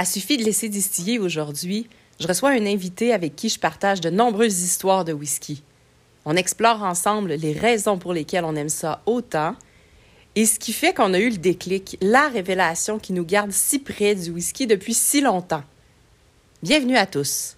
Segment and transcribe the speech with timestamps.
[0.00, 1.88] À suffit de laisser distiller aujourd'hui,
[2.20, 5.64] je reçois un invité avec qui je partage de nombreuses histoires de whisky.
[6.24, 9.56] On explore ensemble les raisons pour lesquelles on aime ça autant
[10.36, 13.80] et ce qui fait qu'on a eu le déclic, la révélation qui nous garde si
[13.80, 15.64] près du whisky depuis si longtemps.
[16.62, 17.57] Bienvenue à tous.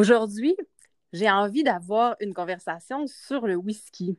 [0.00, 0.56] Aujourd'hui,
[1.12, 4.18] j'ai envie d'avoir une conversation sur le whisky.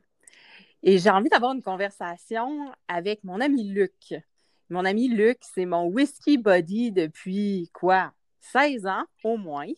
[0.84, 4.14] Et j'ai envie d'avoir une conversation avec mon ami Luc.
[4.70, 8.12] Mon ami Luc, c'est mon whisky buddy depuis quoi?
[8.42, 9.72] 16 ans au moins.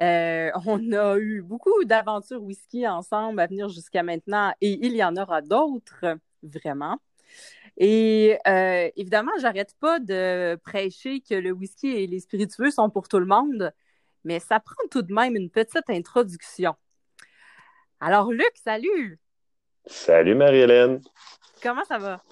[0.00, 5.04] Euh, on a eu beaucoup d'aventures whisky ensemble à venir jusqu'à maintenant et il y
[5.04, 6.98] en aura d'autres, vraiment.
[7.76, 13.06] Et euh, évidemment, j'arrête pas de prêcher que le whisky et les spiritueux sont pour
[13.06, 13.72] tout le monde
[14.28, 16.74] mais ça prend tout de même une petite introduction.
[17.98, 19.18] Alors, Luc, salut!
[19.86, 21.00] Salut Marie-Hélène!
[21.62, 22.22] Comment ça va?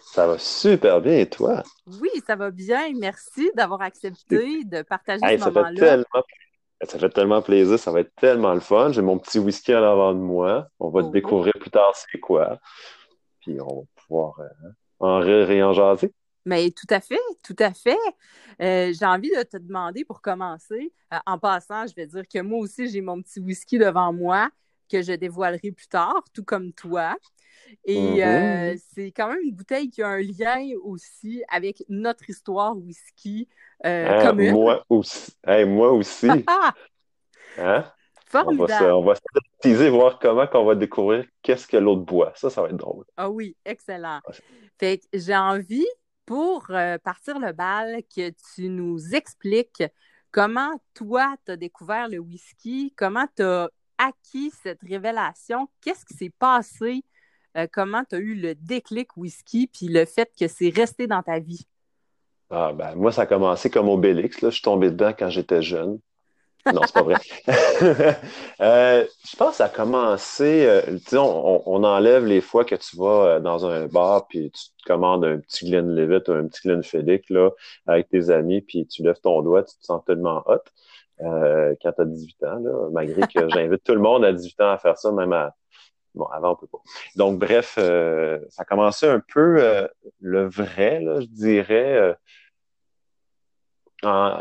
[0.00, 1.64] Ça va super bien et toi?
[2.00, 2.92] Oui, ça va bien.
[2.96, 6.04] Merci d'avoir accepté de partager ce moment-là.
[6.82, 8.92] Ça fait tellement plaisir, ça va être tellement le fun.
[8.92, 10.68] J'ai mon petit whisky en avant de moi.
[10.78, 12.60] On va oh, découvrir plus tard c'est quoi.
[13.40, 14.70] Puis on va pouvoir euh,
[15.00, 16.14] en rire et en jaser.
[16.44, 17.98] Mais tout à fait, tout à fait.
[18.62, 20.92] Euh, j'ai envie de te demander pour commencer.
[21.12, 24.50] Euh, en passant, je vais dire que moi aussi, j'ai mon petit whisky devant moi
[24.90, 27.16] que je dévoilerai plus tard, tout comme toi.
[27.84, 28.74] Et mm-hmm.
[28.74, 33.48] euh, c'est quand même une bouteille qui a un lien aussi avec notre histoire whisky
[33.84, 34.52] ah, commune.
[34.52, 35.32] Moi aussi.
[35.46, 36.28] moi aussi.
[37.58, 37.84] hein?
[38.26, 38.92] Formidable.
[38.92, 39.20] On va, se,
[39.60, 42.32] teaser, voir comment on va découvrir qu'est-ce que l'autre boit.
[42.36, 43.04] Ça, ça va être drôle.
[43.16, 44.20] Ah oui, excellent.
[44.78, 45.86] Fait que j'ai envie
[46.30, 49.82] pour euh, partir le bal, que tu nous expliques
[50.30, 53.68] comment toi, tu as découvert le whisky, comment tu as
[53.98, 57.02] acquis cette révélation, qu'est-ce qui s'est passé,
[57.56, 61.24] euh, comment tu as eu le déclic whisky, puis le fait que c'est resté dans
[61.24, 61.66] ta vie?
[62.48, 64.40] Ah ben, moi, ça a commencé comme Obélix.
[64.40, 64.50] Là.
[64.50, 65.98] Je suis tombé dedans quand j'étais jeune.
[66.66, 67.16] Non, c'est pas vrai.
[68.60, 70.82] Euh, je pense que ça a commencé, euh,
[71.14, 74.86] on, on, enlève les fois que tu vas euh, dans un bar puis tu te
[74.86, 77.48] commandes un petit Glenlivet ou un petit Glenfiddich là,
[77.86, 80.58] avec tes amis puis tu lèves ton doigt, tu te sens tellement hot
[81.18, 84.72] quand tu as 18 ans, là, malgré que j'invite tout le monde à 18 ans
[84.72, 85.54] à faire ça, même à,
[86.14, 86.80] Bon, avant, on peut pas.
[87.14, 89.88] Donc, bref, ça a commencé un peu
[90.18, 92.16] le vrai, là, je dirais,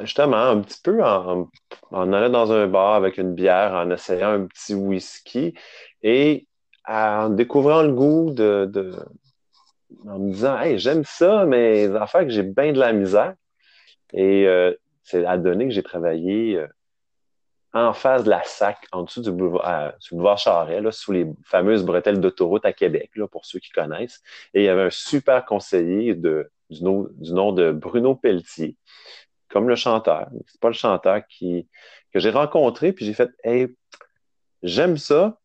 [0.02, 1.50] justement, un petit peu en,
[1.92, 5.54] allant dans un bar avec une bière, en essayant un petit whisky
[6.02, 6.48] et
[6.88, 8.96] en découvrant le goût de,
[10.08, 13.34] en me disant Hey, j'aime ça, mais les affaires que j'ai bien de la misère.
[14.14, 16.68] Et euh, c'est à donner que j'ai travaillé euh,
[17.74, 20.40] en face de la SAC, en dessous du boulevard, euh, boulevard
[20.92, 24.22] sous les fameuses bretelles d'autoroute à Québec, là, pour ceux qui connaissent.
[24.54, 28.76] Et il y avait un super conseiller de, du, nom, du nom de Bruno Pelletier,
[29.50, 30.30] comme le chanteur.
[30.48, 31.68] C'est pas le chanteur qui
[32.14, 33.68] que j'ai rencontré, puis j'ai fait Hey,
[34.64, 35.38] j'aime ça,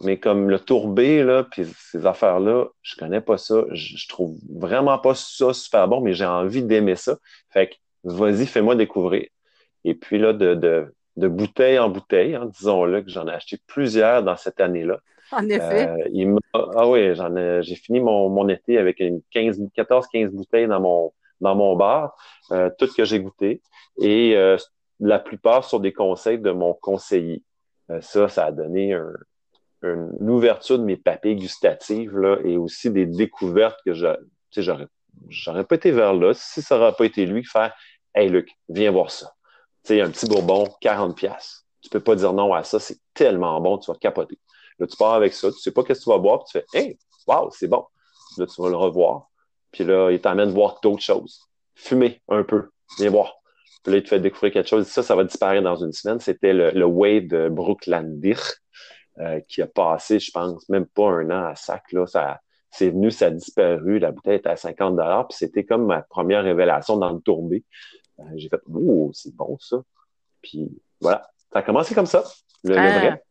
[0.00, 3.64] mais comme le tourbé, là, puis ces affaires-là, je connais pas ça.
[3.72, 7.18] Je, trouve vraiment pas ça super bon, mais j'ai envie d'aimer ça.
[7.50, 7.74] Fait que
[8.04, 9.26] vas-y, fais-moi découvrir.
[9.84, 13.58] Et puis là, de, de, de bouteille en bouteille, hein, disons-le, que j'en ai acheté
[13.66, 14.98] plusieurs dans cette année-là.
[15.30, 15.88] En effet.
[15.88, 20.68] Euh, ah oui, j'en ai, j'ai fini mon, mon été avec une 15, 14-15 bouteilles
[20.68, 21.12] dans mon,
[21.42, 22.16] dans mon bar,
[22.52, 23.60] euh, toutes que j'ai goûté,
[24.00, 24.56] et euh,
[25.00, 27.42] la plupart sont des conseils de mon conseiller.
[27.90, 28.96] Euh, ça, ça a donné
[29.82, 34.86] une ouverture de mes papilles gustatives là, et aussi des découvertes que j'aurais,
[35.28, 37.74] j'aurais pas été vers là si ça n'aurait pas été lui faire
[38.14, 39.32] Hey Luc, viens voir ça.
[39.84, 41.66] Tu sais, un petit bourbon, 40 pièces.
[41.80, 44.38] Tu peux pas dire non à ça, c'est tellement bon, tu vas capoter.
[44.78, 46.64] Là, tu pars avec ça, tu sais pas qu'est-ce que tu vas boire, puis tu
[46.70, 47.84] fais Hey, wow, c'est bon.
[48.38, 49.31] Là, tu vas le revoir.
[49.72, 51.40] Puis là, il t'amène voir d'autres choses.
[51.74, 52.68] Fumer un peu.
[52.98, 53.34] Viens voir.
[53.82, 54.86] Puis là, il te fait découvrir quelque chose.
[54.86, 56.20] Ça, ça va disparaître dans une semaine.
[56.20, 58.40] C'était le, le Wave de Brooklandir
[59.18, 61.90] euh, qui a passé, je pense, même pas un an à sac.
[61.92, 62.06] Là.
[62.06, 62.40] Ça,
[62.70, 63.98] c'est venu, ça a disparu.
[63.98, 64.96] La bouteille était à 50
[65.28, 67.64] Puis c'était comme ma première révélation dans le tourbé.
[68.20, 69.82] Euh, j'ai fait, oh, c'est bon ça.
[70.42, 70.70] Puis
[71.00, 71.28] voilà.
[71.52, 72.24] Ça a commencé comme ça,
[72.64, 73.22] le vrai.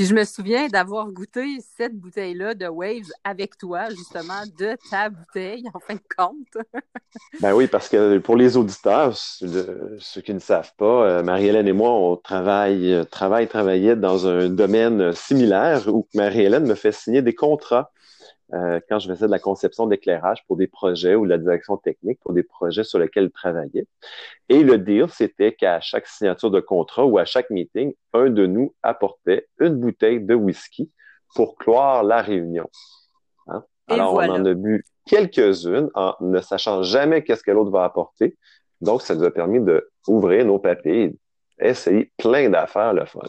[0.00, 5.10] Puis je me souviens d'avoir goûté cette bouteille-là de Waves avec toi, justement, de ta
[5.10, 6.64] bouteille, en fin de compte.
[7.42, 11.74] ben oui, parce que pour les auditeurs, ceux qui ne savent pas, euh, Marie-Hélène et
[11.74, 17.20] moi, on travaille, euh, travaille, travaillait dans un domaine similaire où Marie-Hélène me fait signer
[17.20, 17.90] des contrats
[18.52, 21.76] euh, quand je faisais de la conception d'éclairage pour des projets ou de la direction
[21.76, 23.86] technique pour des projets sur lesquels il travaillait.
[24.48, 28.46] Et le deal, c'était qu'à chaque signature de contrat ou à chaque meeting, un de
[28.46, 30.90] nous apportait une bouteille de whisky
[31.34, 32.68] pour clore la réunion.
[33.46, 33.62] Hein?
[33.88, 38.36] Alors, on en a bu quelques-unes en ne sachant jamais qu'est-ce que l'autre va apporter.
[38.80, 41.14] Donc, ça nous a permis d'ouvrir nos papiers
[41.60, 43.20] et essayer plein d'affaires, le fun.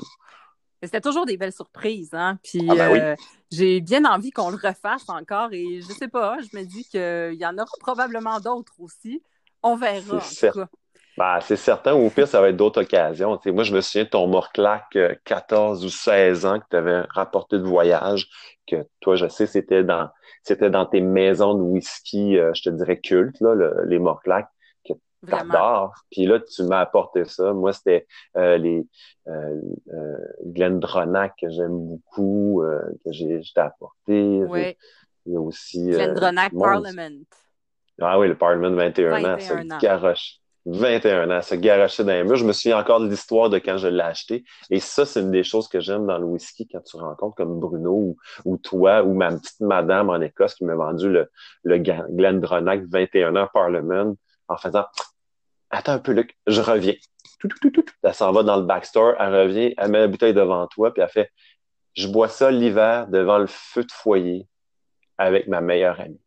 [0.84, 2.40] C'était toujours des belles surprises, hein?
[2.44, 3.16] Puis ah ben euh,
[3.52, 7.40] j'ai bien envie qu'on le refasse encore et je sais pas, je me dis qu'il
[7.40, 9.22] y en aura probablement d'autres aussi.
[9.62, 10.20] On verra.
[10.22, 10.70] C'est certain.
[11.18, 13.38] Ben, c'est certain, ou au pire, ça va être d'autres occasions.
[13.48, 17.02] moi, je me souviens de ton morclac 14 euh, ou 16 ans que tu avais
[17.10, 18.30] rapporté de voyage,
[18.66, 20.10] que toi, je sais, c'était dans
[20.44, 23.54] c'était dans tes maisons de whisky, euh, je te dirais culte, là,
[23.86, 24.50] les morclacs
[25.28, 25.94] t'adores.
[26.12, 27.54] Puis là, tu m'as apporté ça.
[27.54, 28.08] Moi, c'était
[28.38, 28.86] euh, les
[29.28, 29.62] euh,
[29.94, 34.44] euh, Glendronach que j'aime beaucoup, euh, que j'ai apporté.
[34.48, 34.76] Oui.
[35.26, 35.90] Il y a aussi...
[35.90, 37.24] Glendronach Parliament.
[38.02, 39.40] Ah oui, le Parliament 21, ans.
[39.40, 40.42] Ça garoche.
[40.66, 42.36] 21 ans, se garocher dans les murs.
[42.36, 44.44] Je me souviens encore de l'histoire de quand je l'ai acheté.
[44.70, 47.60] Et ça, c'est une des choses que j'aime dans le whisky quand tu rencontres comme
[47.60, 51.32] Bruno ou, ou toi ou ma petite madame en Écosse qui m'a vendu le,
[51.64, 54.16] le Glendronach 21 ans Parliament
[54.48, 54.86] en faisant
[55.72, 56.94] Attends un peu, Luc, je reviens.
[57.40, 60.34] Tout, tout, tout, elle s'en va dans le backstore, elle revient, elle met la bouteille
[60.34, 61.32] devant toi, puis elle fait
[61.96, 64.48] Je bois ça l'hiver devant le feu de foyer
[65.18, 66.22] avec ma meilleure amie.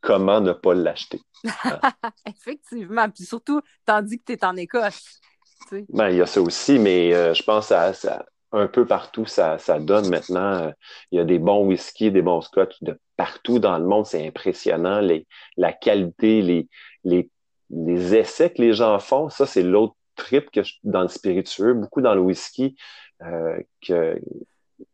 [0.00, 1.20] Comment ne pas l'acheter?
[2.26, 3.08] Effectivement.
[3.08, 5.20] Puis surtout, tandis que tu es en Écosse.
[5.90, 9.26] Ben, il y a ça aussi, mais euh, je pense à ça un peu partout,
[9.26, 10.64] ça, ça donne maintenant.
[10.64, 10.70] Euh,
[11.10, 14.06] il y a des bons whisky, des bons scotch de partout dans le monde.
[14.06, 15.00] C'est impressionnant.
[15.00, 15.26] Les,
[15.56, 16.68] la qualité, les,
[17.04, 17.30] les,
[17.70, 21.74] les essais que les gens font, ça, c'est l'autre trip que je, dans le spiritueux,
[21.74, 22.76] beaucoup dans le whisky
[23.22, 24.20] euh, que,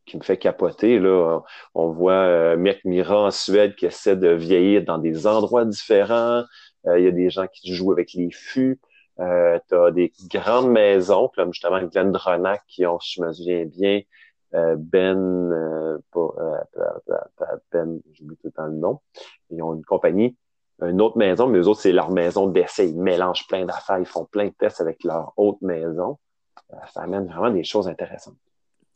[0.06, 0.99] qui me fait capoter.
[0.99, 1.40] Là.
[1.75, 6.44] On voit euh, Mec Mira en Suède qui essaie de vieillir dans des endroits différents.
[6.87, 8.81] Euh, il y a des gens qui jouent avec les fûts.
[9.20, 13.64] Euh, tu as des grandes maisons, comme justement Glendronach, qui ont, si je me souviens
[13.66, 14.00] bien,
[14.55, 15.19] euh, Ben,
[15.52, 19.00] euh, euh Ben, j'oublie tout le temps le nom.
[19.50, 20.37] Ils ont une compagnie,
[20.83, 22.89] une autre maison, mais eux autres, c'est leur maison d'essai.
[22.91, 26.19] Ils mélangent plein d'affaires, ils font plein de tests avec leur autre maison.
[26.93, 28.37] Ça amène vraiment des choses intéressantes.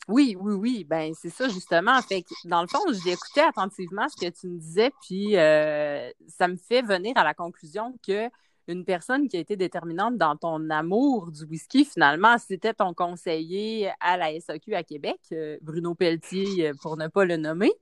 [0.08, 0.84] Oui, oui, oui.
[0.84, 2.00] Ben, c'est ça, justement.
[2.02, 5.32] Fait dans le fond, j'ai écouté attentivement ce que tu me disais, puis
[6.28, 8.28] ça me fait venir à la conclusion que
[8.68, 13.90] une personne qui a été déterminante dans ton amour du whisky, finalement, c'était ton conseiller
[14.00, 17.72] à la SAQ à Québec, euh, Bruno Pelletier, euh, pour ne pas le nommer.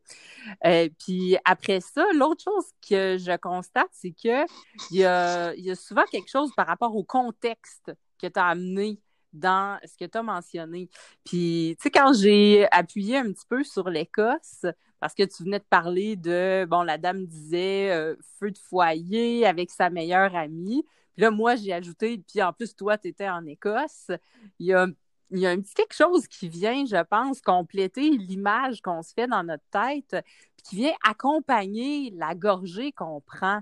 [0.65, 4.45] Euh, puis après ça, l'autre chose que je constate, c'est qu'il
[4.91, 9.01] y y a souvent quelque chose par rapport au contexte que tu as amené
[9.33, 10.89] dans ce que tu as mentionné.
[11.25, 14.67] Puis, tu sais, quand j'ai appuyé un petit peu sur l'Écosse,
[15.01, 19.47] parce que tu venais de parler de, bon, la dame disait euh, feu de foyer
[19.47, 20.85] avec sa meilleure amie.
[21.15, 24.11] Puis là, moi, j'ai ajouté, puis en plus, toi, tu étais en Écosse.
[24.59, 29.15] Il y a, un petit quelque chose qui vient, je pense, compléter l'image qu'on se
[29.15, 30.25] fait dans notre tête,
[30.57, 33.61] puis qui vient accompagner la gorgée qu'on prend.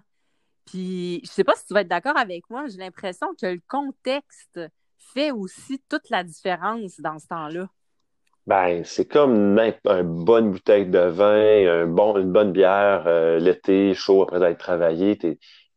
[0.67, 3.63] Puis, je sais pas si tu vas être d'accord avec moi, j'ai l'impression que le
[3.69, 4.61] contexte
[4.99, 7.69] fait aussi toute la différence dans ce temps-là.
[8.49, 13.93] Ben, c'est comme une, bonne bouteille de vin, un bon, une bonne bière euh, l'été,
[13.93, 15.19] chaud après d'être travaillé.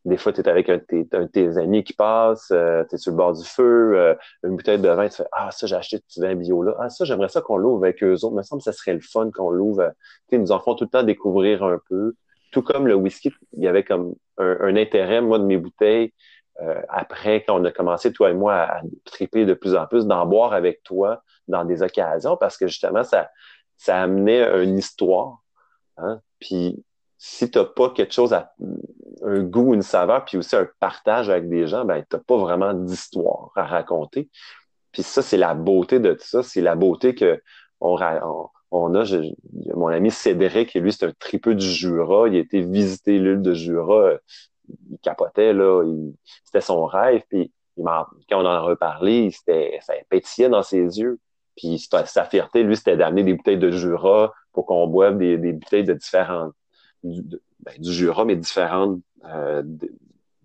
[0.05, 3.11] des fois, tu es avec un, de tes amis qui passe, euh, tu es sur
[3.11, 5.97] le bord du feu, euh, une bouteille de vin, tu fais Ah, ça, j'ai acheté
[5.97, 6.77] du vin bio là.
[6.79, 8.31] Ah, ça, j'aimerais ça qu'on l'ouvre avec eux autres.
[8.31, 9.91] Il me semble que ça serait le fun qu'on l'ouvre.
[10.31, 12.13] Ils nous en font tout le temps découvrir un peu.
[12.53, 16.13] Tout comme le whisky, il y avait comme un, intérêt, moi, de mes bouteilles.
[16.87, 20.05] après, quand on a commencé, toi et moi, à, à triper de plus en plus,
[20.07, 23.29] d'en boire avec toi, dans des occasions parce que justement, ça,
[23.77, 25.43] ça amenait une histoire.
[25.97, 26.19] Hein?
[26.39, 26.83] Puis
[27.17, 28.51] si tu n'as pas quelque chose à
[29.23, 32.37] un goût, une saveur, puis aussi un partage avec des gens, ben, tu n'as pas
[32.37, 34.29] vraiment d'histoire à raconter.
[34.91, 36.41] Puis ça, c'est la beauté de tout ça.
[36.41, 37.41] C'est la beauté que
[37.79, 37.97] on,
[38.71, 39.03] on, a.
[39.75, 42.27] mon ami Cédric, lui, c'est un tripeux du Jura.
[42.27, 44.13] Il a été visiter l'île de Jura.
[44.89, 45.83] Il capotait, là.
[46.43, 47.21] C'était son rêve.
[47.29, 51.19] Puis quand on en a reparlé, ça pétillait dans ses yeux.
[51.55, 55.53] Puis sa fierté, lui, c'était d'amener des bouteilles de Jura pour qu'on boive des, des,
[55.53, 56.53] bouteilles de différentes,
[57.03, 57.21] du,
[57.59, 59.63] ben, du Jura, mais différentes euh,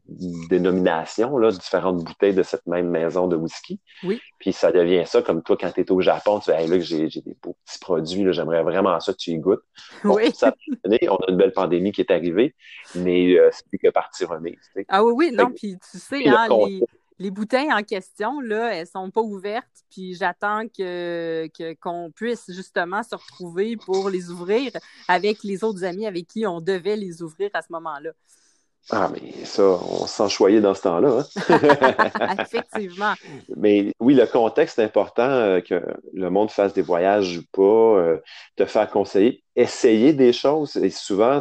[0.08, 3.80] dénominations, là, différentes bouteilles de cette même maison de whisky.
[4.04, 4.20] Oui.
[4.38, 6.78] Puis ça devient ça, comme toi, quand tu es au Japon, tu dis, hey, là,
[6.78, 9.64] j'ai, j'ai des beaux petits produits, là, j'aimerais vraiment ça que tu y goûtes.
[10.04, 10.32] oui.
[10.32, 12.54] Ça on a une belle pandémie qui est arrivée,
[12.94, 14.60] mais euh, c'est plus que partie remise.
[14.88, 16.82] Ah oui, oui, non, puis tu sais, hein, les,
[17.18, 21.49] les bouteilles en question, là, elles sont pas ouvertes, puis j'attends que,
[21.80, 24.73] qu'on puisse justement se retrouver pour les ouvrir
[25.08, 28.11] avec les autres amis avec qui on devait les ouvrir à ce moment-là.
[28.90, 31.25] Ah, mais ça, on s'en choyait dans ce temps-là.
[31.49, 32.37] Hein?
[32.40, 33.14] Effectivement.
[33.56, 35.82] Mais oui, le contexte est important, euh, que
[36.12, 38.18] le monde fasse des voyages ou pas, euh,
[38.54, 40.76] te faire conseiller, essayer des choses.
[40.76, 41.40] Et souvent,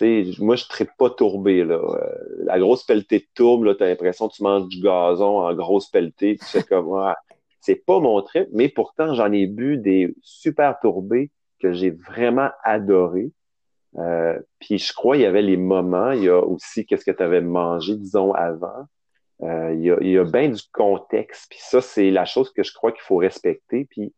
[0.00, 1.64] moi, je ne pas tourbé.
[1.64, 1.76] Là.
[1.76, 5.88] Euh, la grosse pelletée tourbe, tu as l'impression que tu manges du gazon en grosse
[5.88, 6.36] pelletée.
[6.38, 7.14] Tu sais comme,
[7.60, 12.50] c'est pas mon trip, mais pourtant, j'en ai bu des super tourbés que j'ai vraiment
[12.62, 13.30] adoré.
[13.96, 17.16] Euh, puis je crois qu'il y avait les moments, il y a aussi qu'est-ce que
[17.16, 18.86] tu avais mangé, disons, avant.
[19.42, 21.46] Euh, il, y a, il y a bien du contexte.
[21.48, 23.86] Puis ça, c'est la chose que je crois qu'il faut respecter.
[23.88, 24.12] Puis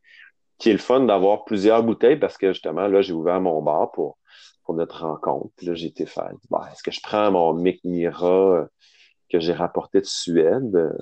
[0.59, 3.90] qui est le fun d'avoir plusieurs bouteilles parce que justement, là, j'ai ouvert mon bar
[3.92, 4.18] pour,
[4.66, 5.50] pour notre rencontre.
[5.56, 6.30] Puis là, j'ai été faire,
[6.73, 8.64] est-ce que je prends mon Mira euh,
[9.30, 10.92] que j'ai rapporté de Suède,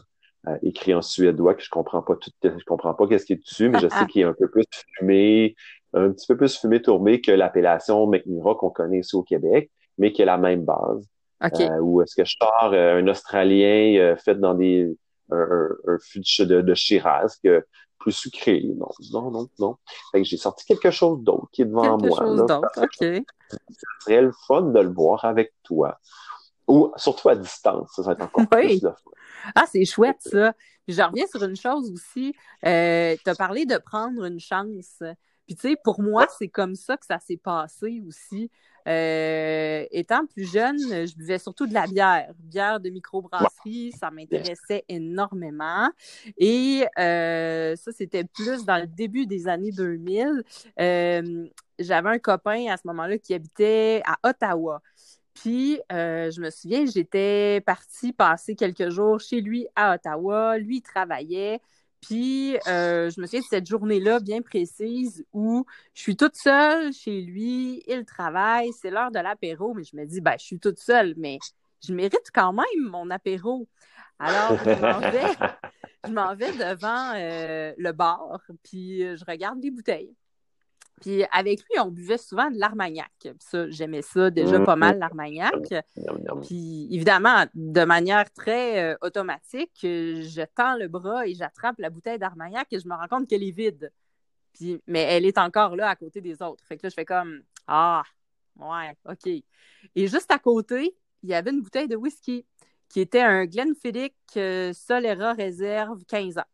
[0.63, 3.71] écrit en suédois, que je comprends pas tout, je comprends pas qu'est-ce qui est dessus,
[3.71, 4.65] mais je sais qu'il est un peu plus
[4.97, 5.57] fumé,
[5.95, 10.13] un petit peu plus fumé tourné que l'appellation McMira qu'on connaît ici au Québec, mais
[10.13, 11.09] qui a la même base.
[11.43, 14.97] Euh, ou est-ce que je sors euh, un Australien euh, fait dans des
[15.31, 17.65] un, un, fût de, de Shiraz que
[17.99, 18.63] plus sucré.
[18.77, 19.77] Non, non, non, non.
[20.13, 22.19] Fait que j'ai sorti quelque chose d'autre qui est devant quelque moi.
[22.19, 23.25] Chose d'autre, OK.
[23.51, 23.59] Ça
[24.01, 25.99] serait le fun de le boire avec toi.
[26.67, 28.95] Ou surtout à distance, ça, va être encore plus fun.
[29.55, 30.55] Ah, c'est chouette, ça.
[30.89, 32.35] je reviens sur une chose aussi.
[32.65, 35.03] Euh, tu as parlé de prendre une chance.
[35.47, 38.51] Puis, tu sais, pour moi, c'est comme ça que ça s'est passé aussi.
[38.87, 44.85] Euh, étant plus jeune, je buvais surtout de la bière, bière de microbrasserie, ça m'intéressait
[44.89, 45.91] énormément.
[46.37, 50.43] Et euh, ça, c'était plus dans le début des années 2000.
[50.81, 51.47] Euh,
[51.79, 54.81] j'avais un copain à ce moment-là qui habitait à Ottawa.
[55.33, 60.59] Puis, je me souviens, j'étais partie passer quelques jours chez lui à Ottawa.
[60.59, 61.61] Lui, il travaillait.
[62.07, 66.93] Puis, euh, je me souviens de cette journée-là bien précise où je suis toute seule
[66.93, 70.59] chez lui, il travaille, c'est l'heure de l'apéro, mais je me dis, ben, je suis
[70.59, 71.39] toute seule, mais
[71.87, 73.67] je mérite quand même mon apéro.
[74.19, 75.33] Alors, je m'en vais,
[76.07, 80.15] je m'en vais devant euh, le bar, puis je regarde les bouteilles.
[81.01, 83.11] Puis avec lui, on buvait souvent de l'armagnac.
[83.41, 85.75] Ça, j'aimais ça déjà pas mal, l'armagnac.
[86.43, 92.19] Puis évidemment, de manière très euh, automatique, je tends le bras et j'attrape la bouteille
[92.19, 93.93] d'armagnac et je me rends compte qu'elle est vide.
[94.53, 96.65] Puis, mais elle est encore là à côté des autres.
[96.65, 98.05] Fait que là, je fais comme Ah,
[98.57, 99.27] ouais, OK.
[99.27, 102.47] Et juste à côté, il y avait une bouteille de whisky
[102.89, 106.45] qui était un Glenfiddich euh, Solera Réserve 15 ans.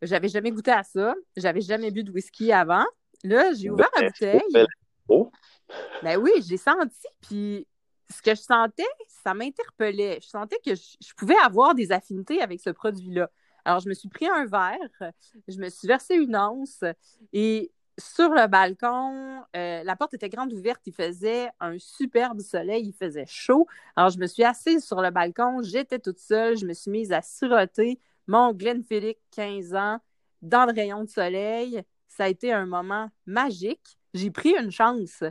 [0.00, 1.14] J'avais jamais goûté à ça.
[1.36, 2.84] J'avais jamais bu de whisky avant.
[3.24, 4.66] Là, j'ai ouvert la bouteille.
[6.02, 7.66] Ben oui, j'ai senti, puis
[8.10, 10.18] ce que je sentais, ça m'interpellait.
[10.22, 13.30] Je sentais que je, pouvais avoir des affinités avec ce produit-là.
[13.64, 15.12] Alors, je me suis pris un verre,
[15.48, 16.84] je me suis versé une once
[17.32, 22.86] et sur le balcon, euh, la porte était grande ouverte, il faisait un superbe soleil,
[22.86, 23.66] il faisait chaud.
[23.96, 27.12] Alors, je me suis assise sur le balcon, j'étais toute seule, je me suis mise
[27.12, 29.98] à siroter mon Glenfiddich 15 ans
[30.40, 31.82] dans le rayon de soleil
[32.16, 33.98] ça a été un moment magique.
[34.14, 35.24] J'ai pris une chance.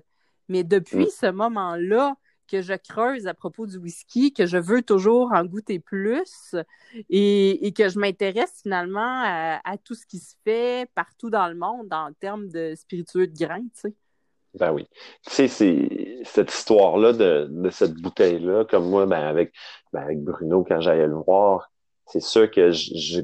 [0.50, 1.10] Mais depuis mm.
[1.10, 2.16] ce moment-là,
[2.52, 6.54] que je creuse à propos du whisky, que je veux toujours en goûter plus
[7.10, 11.94] et, que je m'intéresse finalement à, tout ce qui se fait partout dans le monde
[11.94, 13.96] en termes de spiritueux de grain, tu sais.
[14.60, 14.86] Ben oui.
[15.26, 19.54] Tu sais, c'est cette histoire-là de, cette bouteille-là, comme moi, ben avec,
[19.94, 21.72] ben avec Bruno, quand j'allais le voir,
[22.06, 23.22] c'est sûr que je,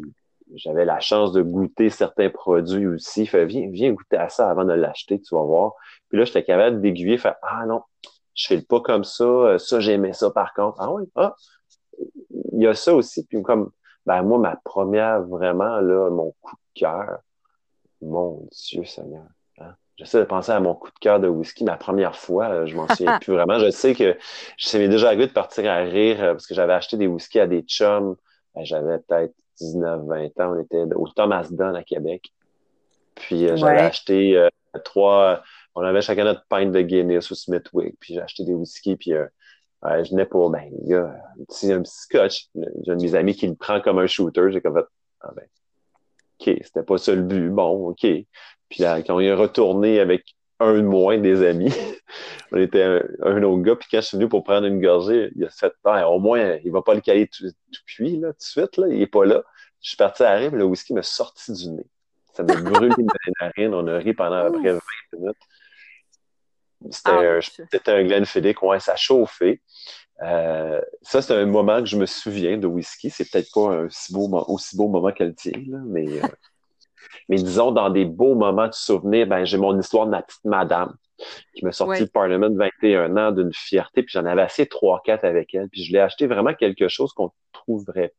[0.56, 3.26] j'avais la chance de goûter certains produits aussi.
[3.26, 5.74] Fait, viens, viens goûter à ça avant de l'acheter, tu vas voir.
[6.10, 7.82] Puis là, j'étais capable d'aiguiller, faire Ah non,
[8.34, 10.78] je fais pas comme ça, euh, ça, j'aimais ça par contre.
[10.80, 11.36] Ah oui, ah,
[12.54, 13.26] il y a ça aussi.
[13.26, 13.72] Puis comme
[14.06, 17.20] ben moi, ma première vraiment, là, mon coup de cœur,
[18.02, 19.26] mon Dieu Seigneur.
[19.60, 19.76] Hein?
[19.98, 21.66] J'essaie de penser à mon coup de cœur de whisky.
[21.66, 23.60] Ma première fois, je m'en souviens plus vraiment.
[23.60, 24.18] Je sais que
[24.58, 27.40] je savais déjà à de partir à rire euh, parce que j'avais acheté des whisky
[27.40, 28.16] à des chums.
[28.56, 32.32] Ben, j'avais peut-être 19, 20 ans, on était au Thomas Dunn à Québec.
[33.16, 34.50] Puis euh, j'avais acheté euh,
[34.84, 35.44] trois,
[35.76, 39.14] on avait chacun notre pint de Guinness au Smithwick, puis j'ai acheté des whisky, puis
[39.14, 39.26] euh,
[39.84, 42.48] je venais pour, ben, il y a un petit, un petit scotch.
[42.56, 44.52] J'ai un de mes amis qui le prend comme un shooter.
[44.52, 44.84] J'ai comme
[45.22, 45.46] ah ben,
[46.40, 47.50] OK, c'était pas ça le but.
[47.50, 48.02] Bon, OK.
[48.02, 51.74] Puis là, quand on est retourné avec un de moins des amis.
[52.52, 55.46] on était un, autre gars, puis quand je suis venu pour prendre une gorgée, il
[55.46, 57.46] a fait ben, au moins, il va pas le caler tout,
[57.86, 59.44] cuit, là, tout de suite, là, il est pas là.
[59.82, 61.86] Je suis parti à rire, le whisky m'a sorti du nez.
[62.34, 64.80] Ça m'a brûlé les narines, on a ri pendant à peu près 20
[65.14, 65.38] minutes.
[66.92, 69.62] C'était un Glenfiddich, ouais, ça chauffait.
[70.22, 73.10] Euh, ça, c'est un moment que je me souviens de whisky.
[73.10, 75.52] C'est peut-être pas un si beau, aussi beau moment qu'elle tient,
[75.86, 76.28] mais, euh,
[77.30, 80.46] mais disons, dans des beaux moments de souvenir, ben, j'ai mon histoire de ma petite
[80.46, 80.96] madame
[81.54, 85.54] qui m'a sorti Parlement de 21 ans d'une fierté, puis j'en avais assez 3-4 avec
[85.54, 88.14] elle, puis je l'ai acheté vraiment quelque chose qu'on trouverait,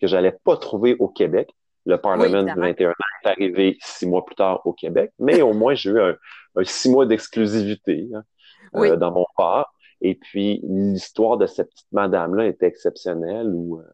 [0.00, 1.50] que j'allais pas trouver au Québec.
[1.86, 5.52] Le Parlement de 21 ans est arrivé six mois plus tard au Québec, mais au
[5.52, 6.16] moins j'ai eu un,
[6.62, 8.22] six mois d'exclusivité hein,
[8.76, 9.70] euh, dans mon bar.
[10.00, 13.84] Et puis, l'histoire de cette petite madame-là était exceptionnelle où, euh,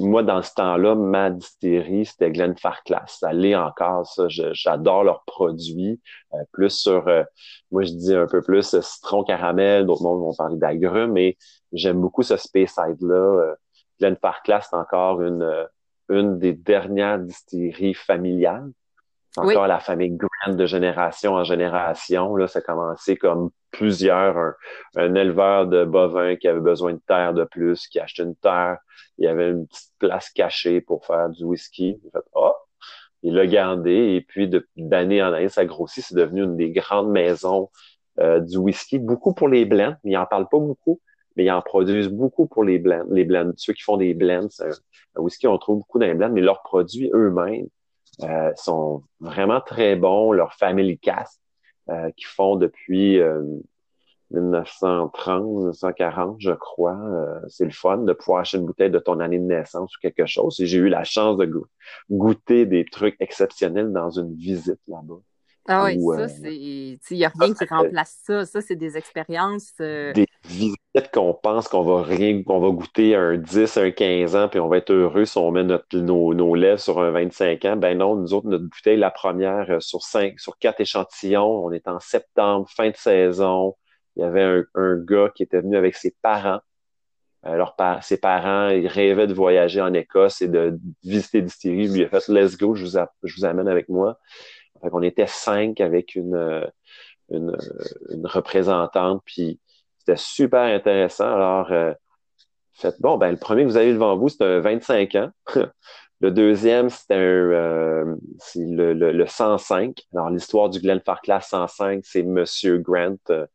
[0.00, 3.04] moi, dans ce temps-là, ma distillerie, c'était Glenfarclas.
[3.06, 4.26] Ça l'est encore, ça.
[4.28, 6.00] J'adore leurs produits.
[6.34, 7.24] Euh, plus sur, euh,
[7.70, 9.86] moi, je dis un peu plus citron caramel.
[9.86, 11.36] D'autres mondes vont parler d'agrumes, mais
[11.72, 13.54] j'aime beaucoup ce Speyside-là.
[14.00, 15.66] Glenfarclas, c'est encore une,
[16.08, 18.70] une des dernières distilleries familiales.
[19.36, 22.36] Encore la famille Grant de génération en génération.
[22.36, 24.54] Là, ça a commencé comme plusieurs,
[24.96, 28.78] un, éleveur de bovins qui avait besoin de terre de plus, qui achetait une terre,
[29.18, 31.98] il y avait une petite place cachée pour faire du whisky.
[32.02, 32.52] Il a fait, oh!
[33.22, 36.04] il l'a gardé et puis d'année en année, ça grossit.
[36.04, 37.70] C'est devenu une des grandes maisons
[38.20, 41.00] euh, du whisky, beaucoup pour les blends, mais ils en parlent pas beaucoup,
[41.36, 43.04] mais ils en produisent beaucoup pour les blends.
[43.10, 44.70] Les blends, ceux qui font des blends, un,
[45.16, 47.68] un whisky, on trouve beaucoup dans les blends, mais leurs produits eux-mêmes
[48.22, 50.32] euh, sont vraiment très bons.
[50.32, 51.40] Leur family cast,
[51.90, 53.20] euh, qui font depuis
[54.30, 56.98] 1930, euh, 1940, je crois.
[56.98, 60.00] Euh, c'est le fun de pouvoir acheter une bouteille de ton année de naissance ou
[60.00, 60.60] quelque chose.
[60.60, 61.50] Et j'ai eu la chance de
[62.10, 65.20] goûter des trucs exceptionnels dans une visite là-bas.
[65.68, 66.56] Ah oui, ça, c'est.
[66.56, 68.44] Il n'y a rien qui remplace ça.
[68.44, 69.74] Ça, c'est des expériences.
[69.78, 70.81] Des visites
[71.12, 74.68] qu'on pense qu'on va rien, qu'on va goûter un 10, un 15 ans, puis on
[74.68, 77.76] va être heureux si on met notre, nos, nos lèvres sur un 25 ans.
[77.76, 81.88] Ben non, nous autres, notre bouteille, la première sur cinq, sur quatre échantillons, on est
[81.88, 83.74] en septembre, fin de saison.
[84.16, 86.60] Il y avait un, un gars qui était venu avec ses parents.
[87.42, 91.86] Alors, ses parents, ils rêvaient de voyager en Écosse et de visiter distillerie.
[91.86, 94.18] Il lui a fait Let's go, je vous, je vous amène avec moi.
[94.80, 96.70] Fait qu'on était cinq avec une,
[97.30, 97.56] une,
[98.10, 99.58] une représentante, puis
[100.04, 101.32] c'était super intéressant.
[101.32, 101.94] Alors, euh,
[102.72, 105.30] faites bon, ben le premier que vous avez devant vous, c'est un 25 ans.
[106.20, 108.16] le deuxième, c'était un euh,
[108.56, 110.02] le, le, le, 105.
[110.12, 113.46] Alors, l'histoire du Glenfarclas 105, c'est Monsieur Grant, euh,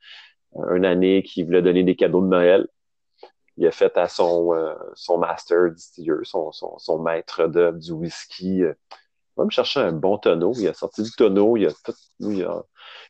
[0.73, 2.67] une année qui voulait donner des cadeaux de Noël.
[3.57, 4.53] Il a fait à son,
[4.93, 8.61] son master distilleur, son, son, son maître de, du whisky,
[9.35, 10.53] va me chercher un bon tonneau.
[10.59, 12.63] Il a sorti du tonneau, il a tout, il a,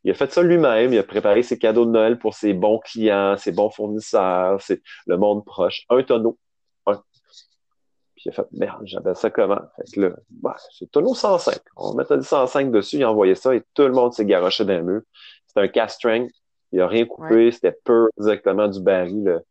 [0.07, 0.93] il a fait ça lui-même.
[0.93, 4.81] Il a préparé ses cadeaux de Noël pour ses bons clients, ses bons fournisseurs, c'est
[5.05, 5.83] le monde proche.
[5.89, 6.39] Un tonneau.
[6.85, 6.93] Un.
[8.15, 9.59] Puis il a fait, merde, j'appelle ça comment?
[9.75, 11.57] Fait que là, bah, c'est tonneau 105.
[11.75, 14.63] On mettait du 105 dessus, il a envoyé ça et tout le monde s'est garoché
[14.63, 15.01] d'un mur.
[15.45, 16.31] C'était un cast strength.
[16.71, 19.43] Il a rien coupé, c'était pur directement du baril.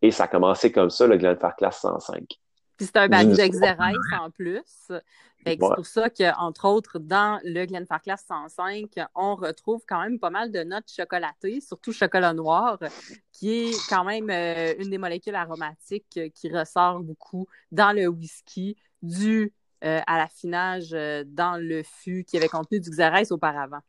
[0.00, 2.24] Et ça a commencé comme ça, le Glenfarclas 105.
[2.78, 3.76] Puis c'est un baril d'Exerès
[4.18, 4.90] en plus.
[5.46, 10.52] C'est pour ça qu'entre autres, dans le Glenfarclas 105, on retrouve quand même pas mal
[10.52, 12.78] de notes chocolatées, surtout chocolat noir,
[13.32, 18.76] qui est quand même euh, une des molécules aromatiques qui ressort beaucoup dans le whisky
[19.02, 23.80] dû euh, à l'affinage euh, dans le fût qui avait contenu du xérès auparavant.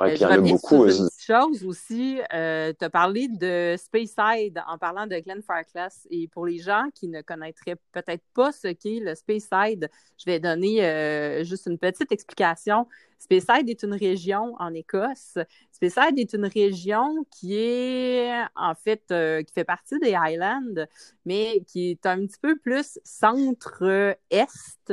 [0.00, 2.20] Euh, je reviens beaucoup, sur une chose aussi.
[2.32, 6.06] Euh, tu as parlé de Speyside en parlant de Glenn Farclas.
[6.10, 10.38] Et pour les gens qui ne connaîtraient peut-être pas ce qu'est le Speyside, je vais
[10.38, 12.86] donner euh, juste une petite explication.
[13.18, 15.38] Speyside est une région en Écosse.
[15.72, 20.86] Speyside est une région qui est, en fait, qui fait partie des Highlands,
[21.24, 24.92] mais qui est un petit peu plus centre-est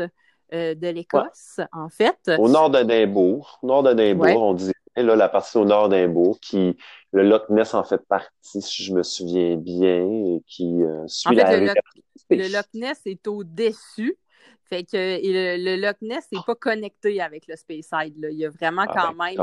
[0.51, 2.17] de l'Écosse, en fait.
[2.39, 3.59] Au nord d'Edimbourg.
[3.61, 4.71] Nord d'Edimbourg, on dit
[5.03, 6.77] là, la partie au nord d'Imbourg, qui
[7.11, 11.35] le Loch Ness en fait partie, si je me souviens bien, et qui euh, suit
[11.35, 11.73] la le,
[12.29, 14.17] le Loch Ness est au-dessus.
[14.67, 18.15] Fait que le, Loch Ness n'est pas connecté avec le Speyside.
[18.31, 19.39] Il y a vraiment ah, quand même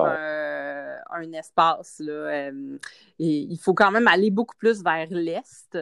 [1.10, 2.00] un, espace.
[2.00, 2.12] Là.
[2.12, 2.78] Euh,
[3.18, 5.76] il faut quand même aller beaucoup plus vers l'est.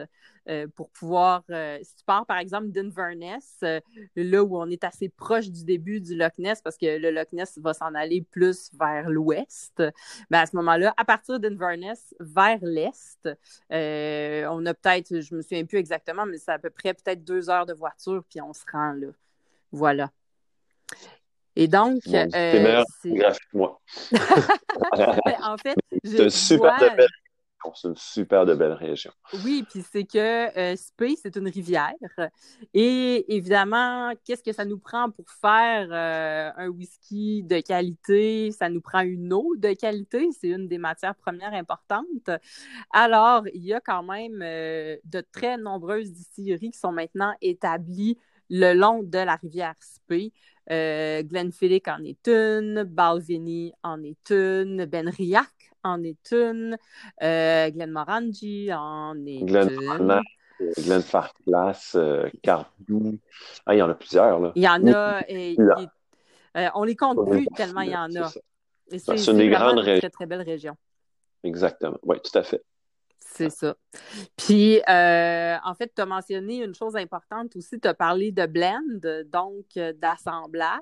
[0.49, 3.79] Euh, pour pouvoir, euh, si tu pars par exemple d'Inverness, euh,
[4.15, 7.31] là où on est assez proche du début du Loch Ness, parce que le Loch
[7.31, 9.83] Ness va s'en aller plus vers l'ouest,
[10.31, 13.29] ben à ce moment-là, à partir d'Inverness vers l'est,
[13.69, 17.51] on a peut-être, je me souviens plus exactement, mais c'est à peu près peut-être deux
[17.51, 19.09] heures de voiture, puis on se rend là.
[19.71, 20.09] Voilà.
[21.55, 22.85] Et donc, c'est meilleur
[23.53, 23.81] moi.
[25.43, 26.77] en fait, je super
[27.75, 29.11] c'est une super de belle région.
[29.45, 31.93] Oui, puis c'est que euh, Spey, c'est une rivière.
[32.73, 38.51] Et évidemment, qu'est-ce que ça nous prend pour faire euh, un whisky de qualité?
[38.51, 40.29] Ça nous prend une eau de qualité.
[40.39, 42.29] C'est une des matières premières importantes.
[42.91, 48.17] Alors, il y a quand même euh, de très nombreuses distilleries qui sont maintenant établies
[48.51, 50.31] le long de la rivière Spey.
[50.69, 55.47] Euh, Glenfiddich en est une, Balvenie en est une, Benriac
[55.83, 56.77] en est une,
[57.23, 60.21] euh, Glenmorangie en est Glen une.
[60.77, 63.17] Glenfarclas, euh, Cardou.
[63.65, 64.39] Ah, il y en a plusieurs.
[64.39, 64.51] Là.
[64.55, 65.21] Il y en a.
[65.27, 65.57] Et, et,
[66.57, 68.29] euh, on les compte plus tellement il y en a.
[68.87, 69.99] C'est une des grandes régions.
[70.01, 70.75] très, très belle région.
[71.43, 71.97] Exactement.
[72.03, 72.61] Oui, tout à fait.
[73.33, 73.75] C'est ça.
[74.35, 78.45] Puis, euh, en fait, tu as mentionné une chose importante aussi, tu as parlé de
[78.45, 78.81] blend,
[79.31, 80.81] donc euh, d'assemblage,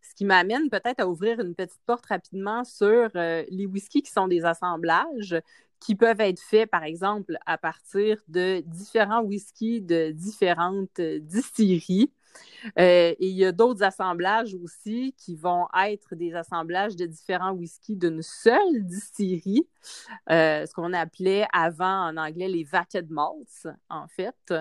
[0.00, 4.10] ce qui m'amène peut-être à ouvrir une petite porte rapidement sur euh, les whiskies qui
[4.10, 5.36] sont des assemblages
[5.78, 12.10] qui peuvent être faits, par exemple, à partir de différents whiskies de différentes distilleries.
[12.78, 17.52] Euh, et il y a d'autres assemblages aussi qui vont être des assemblages de différents
[17.52, 19.66] whiskies d'une seule distillerie,
[20.30, 24.54] euh, ce qu'on appelait avant en anglais les vatted malts, en fait.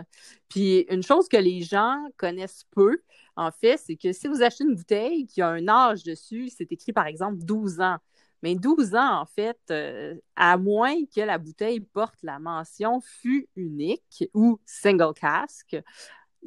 [0.49, 2.99] Puis une chose que les gens connaissent peu,
[3.35, 6.71] en fait, c'est que si vous achetez une bouteille qui a un âge dessus, c'est
[6.71, 7.97] écrit par exemple 12 ans.
[8.43, 13.47] Mais 12 ans, en fait, euh, à moins que la bouteille porte la mention fût
[13.55, 15.75] unique ou single cask,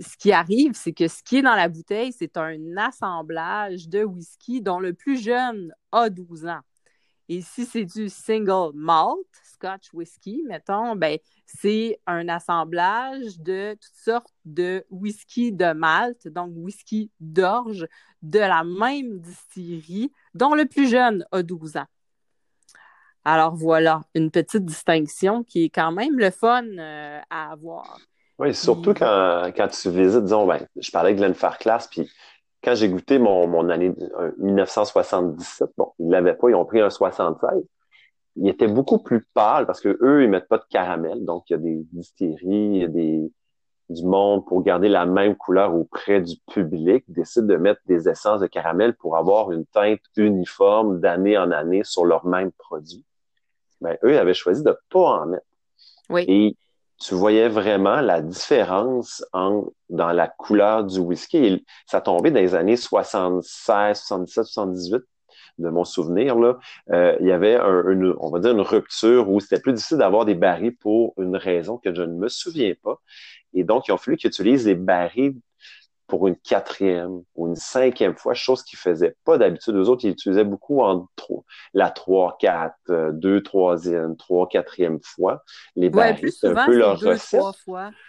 [0.00, 4.04] ce qui arrive, c'est que ce qui est dans la bouteille, c'est un assemblage de
[4.04, 6.61] whisky dont le plus jeune a 12 ans.
[7.28, 13.96] Et si c'est du single malt, Scotch whisky, mettons, ben, c'est un assemblage de toutes
[13.96, 17.87] sortes de whisky de malt, donc whisky d'orge,
[18.22, 21.87] de la même distillerie, dont le plus jeune a 12 ans.
[23.24, 27.98] Alors voilà, une petite distinction qui est quand même le fun euh, à avoir.
[28.38, 32.09] Oui, surtout quand, quand tu visites, disons, ben, je parlais de Glenfarclas, puis
[32.62, 33.92] quand j'ai goûté mon, mon année
[34.38, 37.62] 1977, bon, ils l'avaient pas, ils ont pris un 76.
[38.37, 41.24] Il était beaucoup plus pâle parce que eux, ils mettent pas de caramel.
[41.24, 43.33] Donc, il y a des distilleries, il y a des,
[43.88, 48.40] du monde pour garder la même couleur auprès du public, décident de mettre des essences
[48.40, 53.05] de caramel pour avoir une teinte uniforme d'année en année sur leur même produit.
[53.81, 55.46] Ben, eux, ils avaient choisi de pas en mettre.
[56.11, 56.24] Oui.
[56.29, 56.57] Et
[57.00, 61.64] tu voyais vraiment la différence en, dans la couleur du whisky.
[61.87, 65.02] Ça tombait dans les années 76, 77, 78
[65.58, 66.58] de mon souvenir, là,
[66.90, 69.98] euh, il y avait un, une, on va dire une rupture où c'était plus difficile
[69.98, 73.00] d'avoir des barils pour une raison que je ne me souviens pas.
[73.54, 75.34] Et donc, il a fallu qu'ils utilisent des barils
[76.08, 79.76] pour une quatrième ou une cinquième fois, chose qu'ils faisaient pas d'habitude.
[79.76, 81.06] Eux autres, ils utilisaient beaucoup en
[81.74, 85.44] la 3, 4, 2, 3e, 3, 4e fois.
[85.76, 87.42] Les barils, c'est un peu leur recette.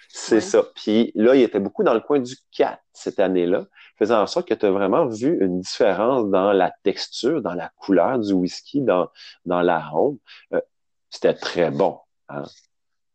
[0.08, 0.42] C'est ouais.
[0.42, 0.64] ça.
[0.76, 3.66] Puis là, il était beaucoup dans le coin du 4 cette année-là,
[3.98, 7.70] faisant en sorte que tu as vraiment vu une différence dans la texture, dans la
[7.76, 9.10] couleur du whisky, dans,
[9.46, 10.18] dans l'arôme.
[10.54, 10.62] Euh,
[11.10, 12.00] C'était très bon.
[12.30, 12.44] Hein?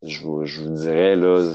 [0.07, 1.55] Je vous, je vous dirais, là,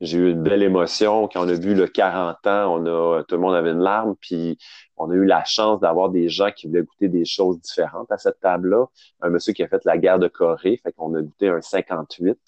[0.00, 3.34] j'ai eu une belle émotion quand on a vu le 40 ans, on a, tout
[3.36, 4.58] le monde avait une larme, puis
[4.96, 8.18] on a eu la chance d'avoir des gens qui voulaient goûter des choses différentes à
[8.18, 8.86] cette table-là.
[9.20, 12.38] Un monsieur qui a fait la guerre de Corée, fait qu'on a goûté un 58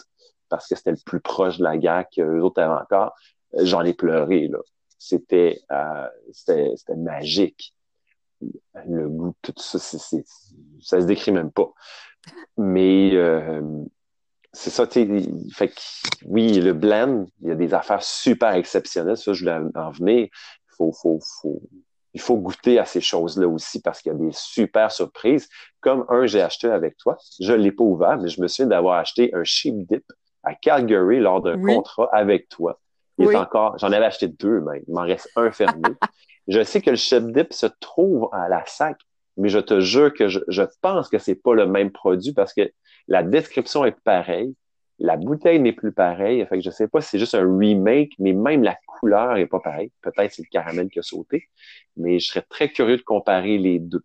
[0.49, 3.15] parce que c'était le plus proche de la guerre qu'eux autres avaient encore.
[3.59, 4.59] J'en ai pleuré, là.
[4.99, 7.75] C'était, euh, c'était, magique.
[8.41, 10.25] Le goût, tout ça, c'est, c'est,
[10.81, 11.73] ça se décrit même pas.
[12.57, 13.85] Mais, euh,
[14.59, 15.81] c'est ça, tu sais, fait que,
[16.27, 20.25] oui, le blend, il y a des affaires super exceptionnelles, ça, je voulais en venir.
[20.25, 21.63] Il faut, faut, faut,
[22.13, 25.49] il faut goûter à ces choses-là aussi parce qu'il y a des super surprises.
[25.81, 28.99] Comme un j'ai acheté avec toi, je l'ai pas ouvert, mais je me souviens d'avoir
[28.99, 30.05] acheté un Sheep Dip
[30.43, 31.77] à Calgary lors d'un oui.
[31.77, 32.81] contrat avec toi.
[33.19, 33.35] Il oui.
[33.35, 35.89] est encore, j'en avais acheté deux même, il m'en reste un fermé.
[36.49, 38.99] je sais que le Sheep Dip se trouve à la sac,
[39.39, 42.53] mais je te jure que je, je pense que c'est pas le même produit parce
[42.53, 42.71] que
[43.07, 44.55] la description est pareille.
[44.99, 46.45] La bouteille n'est plus pareille.
[46.47, 49.47] Fait que je sais pas si c'est juste un remake, mais même la couleur est
[49.47, 49.93] pas pareille.
[50.03, 51.49] Peut-être c'est le caramel qui a sauté.
[51.97, 54.03] Mais je serais très curieux de comparer les deux.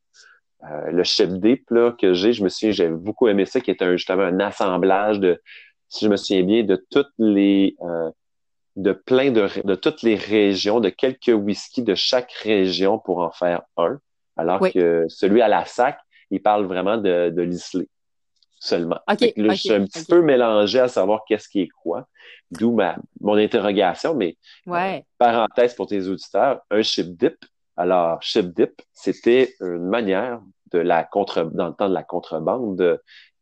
[0.63, 3.71] Euh, le chef dip là, que j'ai, je me souviens, j'ai beaucoup aimé ça, qui
[3.71, 5.41] est un, justement un assemblage de,
[5.89, 8.11] si je me souviens bien, de toutes les euh,
[8.75, 13.31] de plein de, de toutes les régions, de quelques whiskies de chaque région pour en
[13.31, 13.99] faire un.
[14.35, 14.71] Alors oui.
[14.73, 15.99] que celui à la sac,
[16.31, 17.43] il parle vraiment de, de
[18.59, 18.99] seulement.
[19.07, 20.07] Okay, là, okay, je suis un petit okay.
[20.09, 22.07] peu mélangé à savoir qu'est-ce qui est quoi,
[22.49, 24.99] d'où ma mon interrogation, mais ouais.
[24.99, 27.35] euh, parenthèse pour tes auditeurs, un chip dip.
[27.75, 30.41] Alors, chip dip, c'était une manière
[30.71, 33.01] de la contre dans le temps de la contrebande de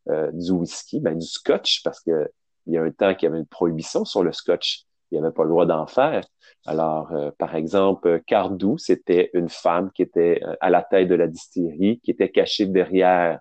[0.09, 2.29] euh, du whisky, ben, du scotch, parce que
[2.65, 4.83] il y a un temps qu'il y avait une prohibition sur le scotch.
[5.11, 6.23] Il n'y avait pas le droit d'en faire.
[6.65, 11.27] Alors, euh, par exemple, Cardou, c'était une femme qui était à la tête de la
[11.27, 13.39] distillerie, qui était cachée derrière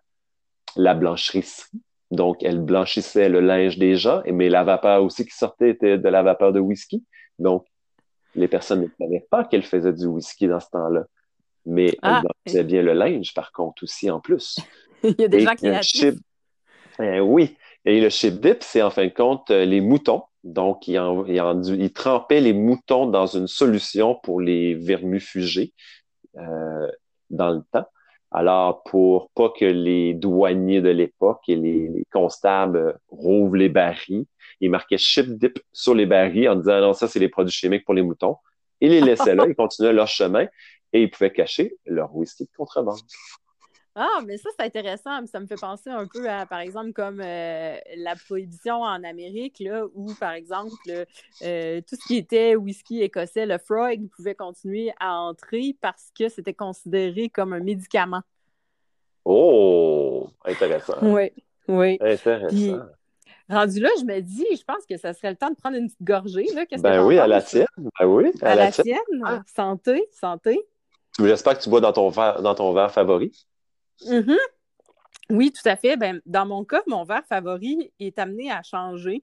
[0.77, 1.81] la blanchisserie.
[2.11, 6.09] Donc, elle blanchissait le linge des gens, mais la vapeur aussi qui sortait était de
[6.09, 7.05] la vapeur de whisky.
[7.39, 7.67] Donc,
[8.35, 11.05] les personnes ne savaient pas qu'elle faisait du whisky dans ce temps-là.
[11.67, 14.59] Mais elle ah, blanchissait bien le linge, par contre, aussi en plus.
[15.03, 16.17] Il y a des gens qui chip...
[17.01, 17.57] Eh oui.
[17.85, 20.23] Et le chip dip, c'est en fin de compte euh, les moutons.
[20.45, 25.73] Donc, il, en, il, trempait les moutons dans une solution pour les vermifuger
[26.37, 26.91] euh,
[27.29, 27.87] dans le temps.
[28.31, 34.25] Alors, pour pas que les douaniers de l'époque et les, constables rouvrent les barils,
[34.61, 37.85] ils marquaient chip dip sur les barils en disant non, ça, c'est les produits chimiques
[37.85, 38.37] pour les moutons.
[38.81, 40.47] Ils les laissaient là, ils continuaient leur chemin
[40.93, 43.01] et ils pouvaient cacher leur whisky de contrebande.
[43.97, 45.27] Ah, mais ça, c'est intéressant.
[45.27, 49.59] Ça me fait penser un peu à, par exemple, comme euh, la prohibition en Amérique,
[49.59, 50.71] là, où, par exemple,
[51.43, 56.29] euh, tout ce qui était whisky écossais, le Freud pouvait continuer à entrer parce que
[56.29, 58.23] c'était considéré comme un médicament.
[59.25, 60.99] Oh, intéressant.
[61.03, 61.33] Oui,
[61.67, 61.99] oui.
[62.01, 62.87] Intéressant.
[63.49, 65.89] rendu là, je me dis, je pense que ça serait le temps de prendre une
[65.89, 66.47] petite gorgée.
[66.55, 66.65] Là.
[66.79, 67.67] Ben oui, à la tienne.
[67.77, 68.97] Ben oui, à, la, tienne?
[69.53, 70.65] Santé, santé.
[71.19, 73.49] J'espère que tu bois dans ton verre, dans ton verre favori.
[74.07, 74.39] Mm-hmm.
[75.31, 75.97] Oui, tout à fait.
[75.97, 79.23] Ben, dans mon cas, mon verre favori est amené à changer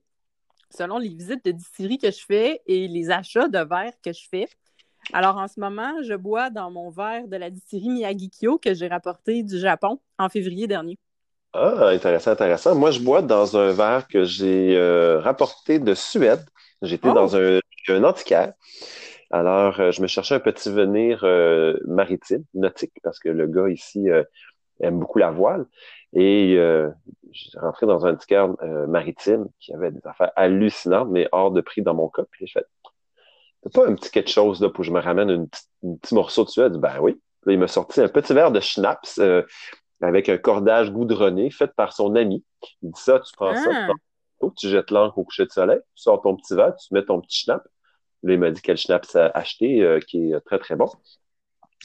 [0.70, 4.28] selon les visites de distillerie que je fais et les achats de verre que je
[4.30, 4.48] fais.
[5.14, 8.88] Alors, en ce moment, je bois dans mon verre de la distillerie Miyagikyo que j'ai
[8.88, 10.98] rapporté du Japon en février dernier.
[11.54, 12.76] Ah, intéressant, intéressant.
[12.76, 16.46] Moi, je bois dans un verre que j'ai euh, rapporté de Suède.
[16.82, 17.38] J'étais dans oh!
[17.38, 17.60] un,
[17.90, 18.54] un antiquaire.
[19.32, 23.70] Alors, euh, je me cherchais un petit venir euh, maritime, nautique, parce que le gars
[23.70, 24.08] ici
[24.80, 25.66] aime beaucoup la voile.
[26.14, 26.90] Et euh,
[27.32, 31.62] j'ai rentré dans un ticket euh, maritime qui avait des affaires hallucinantes, mais hors de
[31.62, 32.24] prix dans mon cas.
[32.32, 32.66] Puis j'ai fait,
[33.64, 35.48] c'est pas un petit quelque chose là, pour que je me ramène une,
[35.84, 36.62] un petit morceau dessus.
[36.62, 37.20] Elle dit, ben oui.
[37.48, 39.44] il m'a sorti un petit verre de schnapps euh,
[40.02, 42.44] avec un cordage goudronné fait par son ami.
[42.82, 43.92] Il dit ça, tu prends ça, tu,
[44.44, 44.48] ah.
[44.56, 47.20] tu jettes l'encre au coucher de soleil, tu sors ton petit verre, tu mets ton
[47.22, 47.68] petit schnapp.
[48.24, 50.90] Là, il m'a dit quel schnapp ça a acheté, qui est très, très bon.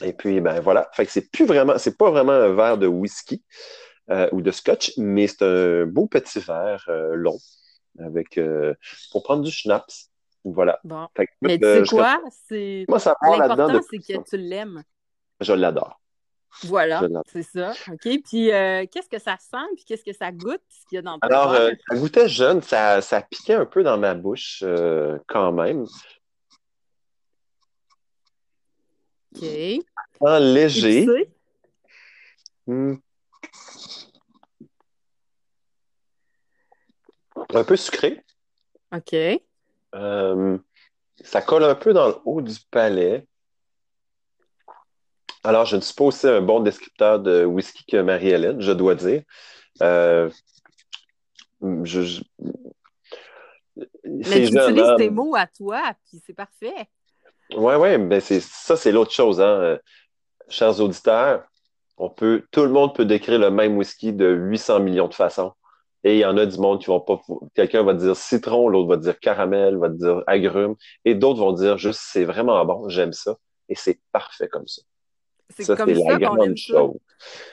[0.01, 0.89] Et puis, ben voilà.
[0.93, 3.43] Fait que c'est plus vraiment, c'est pas vraiment un verre de whisky
[4.11, 7.39] euh, ou de scotch, mais c'est un beau petit verre euh, long
[7.99, 8.75] avec euh,
[9.11, 10.11] pour prendre du schnapps.
[10.45, 10.81] Voilà.
[10.83, 11.07] Bon.
[11.41, 12.21] mais tu sais quoi?
[12.49, 12.85] C'est...
[12.89, 14.83] Moi, ça L'important, c'est que tu l'aimes.
[15.41, 16.01] Je l'adore.
[16.65, 17.73] Voilà, c'est ça.
[17.91, 18.03] OK.
[18.03, 18.49] Puis,
[18.91, 19.57] qu'est-ce que ça sent?
[19.77, 20.61] Puis, qu'est-ce que ça goûte?
[20.69, 22.61] Ce qu'il y a dans Alors, ça goûtait jeune.
[22.61, 24.65] Ça, ça piquait un peu dans ma bouche
[25.29, 25.87] quand même.
[29.35, 29.45] OK.
[30.21, 31.07] Un léger.
[32.67, 32.95] Hmm.
[37.55, 38.23] Un peu sucré.
[38.95, 39.15] OK.
[39.95, 40.59] Euh,
[41.23, 43.27] ça colle un peu dans le haut du palais.
[45.45, 48.95] Alors, je ne suis pas aussi un bon descripteur de whisky que Marie-Hélène, je dois
[48.95, 49.23] dire.
[49.83, 50.31] Euh,
[51.61, 52.23] je,
[54.05, 56.89] Mais tu utilises tes mots à toi, puis c'est parfait.
[57.57, 59.61] Oui, oui, ben c'est ça, c'est l'autre chose, hein.
[59.61, 59.79] Euh,
[60.49, 61.45] chers auditeurs,
[61.97, 65.53] on peut, tout le monde peut décrire le même whisky de 800 millions de façons.
[66.05, 67.21] Et il y en a du monde qui vont pas,
[67.55, 71.79] quelqu'un va dire citron, l'autre va dire caramel, va dire agrumes, et d'autres vont dire
[71.79, 73.37] juste c'est vraiment bon, j'aime ça,
[73.69, 74.83] et c'est parfait comme ça.
[75.57, 76.97] C'est comme ça la grande chose.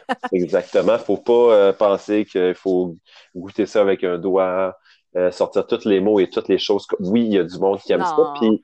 [0.32, 0.98] Exactement.
[0.98, 2.96] Faut pas euh, penser qu'il faut
[3.36, 4.78] goûter ça avec un doigt,
[5.16, 6.88] euh, sortir tous les mots et toutes les choses.
[7.00, 8.34] Oui, il y a du monde qui aime ça.
[8.40, 8.64] Puis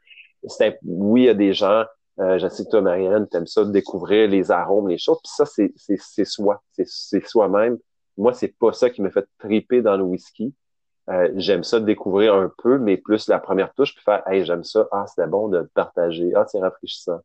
[0.83, 1.85] oui, il y a des gens,
[2.19, 5.45] euh, je sais que toi, Marianne, t'aimes ça, découvrir les arômes, les choses, puis ça,
[5.45, 7.77] c'est, c'est, c'est soi, c'est, c'est soi-même.
[8.17, 10.53] Moi, c'est pas ça qui me fait triper dans le whisky.
[11.09, 14.45] Euh, j'aime ça de découvrir un peu, mais plus la première touche, puis faire, hey,
[14.45, 17.19] j'aime ça, ah, c'est bon de partager, ah, c'est rafraîchissant.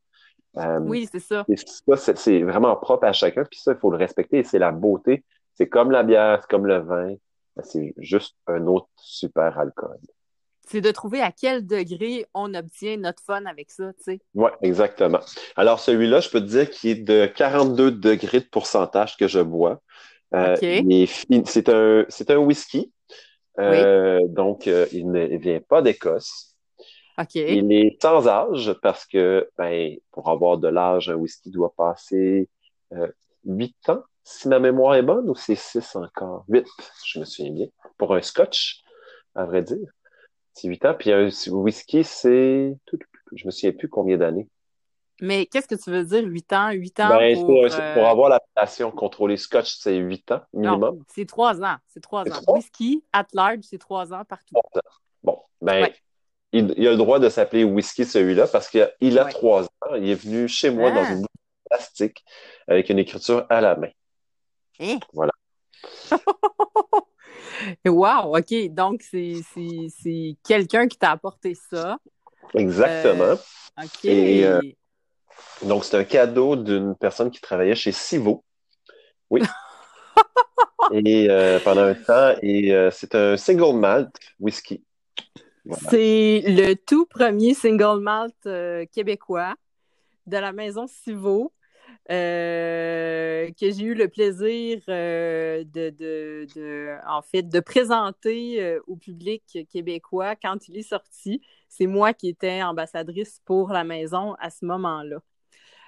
[0.57, 1.47] Euh, oui, c'est ça.
[1.57, 4.73] ça c'est, vraiment propre à chacun, puis ça, il faut le respecter, et c'est la
[4.73, 5.25] beauté.
[5.55, 7.15] C'est comme la bière, c'est comme le vin,
[7.63, 9.99] c'est juste un autre super alcool
[10.71, 14.21] c'est de trouver à quel degré on obtient notre fun avec ça, tu sais.
[14.35, 15.19] Oui, exactement.
[15.57, 19.41] Alors, celui-là, je peux te dire qu'il est de 42 degrés de pourcentage que je
[19.41, 19.81] bois.
[20.33, 22.93] Euh, c'est un, un whisky.
[23.59, 26.55] Euh, donc, euh, il ne vient pas d'Écosse.
[27.19, 27.35] OK.
[27.35, 32.49] Il est sans âge parce que, ben, pour avoir de l'âge, un whisky doit passer
[33.45, 36.45] 8 ans, si ma mémoire est bonne, ou c'est 6 encore?
[36.49, 36.65] 8,
[37.07, 37.67] je me souviens bien,
[37.99, 38.83] pour un scotch,
[39.35, 39.89] à vrai dire.
[40.55, 40.95] C'est 8 ans.
[40.99, 42.77] Puis un whisky, c'est.
[43.33, 44.49] Je me souviens plus combien d'années.
[45.23, 46.71] Mais qu'est-ce que tu veux dire, 8 ans?
[46.71, 47.47] 8 ans Ben, pour...
[47.47, 51.05] pour, euh, pour avoir l'appellation contrôlée Scotch, c'est 8 ans minimum.
[51.09, 51.77] C'est 3 ans.
[51.89, 52.41] C'est 3 C'est ans.
[52.43, 52.55] trois?
[52.57, 54.55] Whisky, at large, c'est 3 ans partout.
[55.23, 55.95] Bon, ben, Ouais.
[56.53, 59.31] il, il a le droit de s'appeler whisky celui-là parce qu'il a, il a Ouais.
[59.31, 59.95] trois ans.
[59.97, 61.11] Il est venu chez moi dans Ah.
[61.13, 62.25] une bouteille plastique
[62.67, 63.91] avec une écriture à la main.
[64.81, 64.99] Hein?
[65.13, 65.33] Voilà.
[67.87, 68.55] wow, OK.
[68.71, 71.99] Donc, c'est quelqu'un qui t'a apporté ça.
[72.55, 73.35] Exactement.
[73.83, 74.05] OK.
[74.05, 74.61] Et, euh,
[75.63, 78.45] Donc, c'est un cadeau d'une personne qui travaillait chez Sivo.
[79.31, 79.43] Oui.
[80.93, 84.83] et euh, pendant un temps, et euh, c'est un single malt whisky.
[85.65, 85.91] Voilà.
[85.91, 89.55] C'est le tout premier single malt euh, québécois
[90.27, 91.60] de la maison Sivo euh,
[92.11, 98.97] que j'ai eu le plaisir euh, de, de, de- en fait, de présenter euh, au
[98.97, 101.41] public québécois quand il est sorti.
[101.69, 105.19] C'est moi qui étais ambassadrice pour la maison à ce moment-là.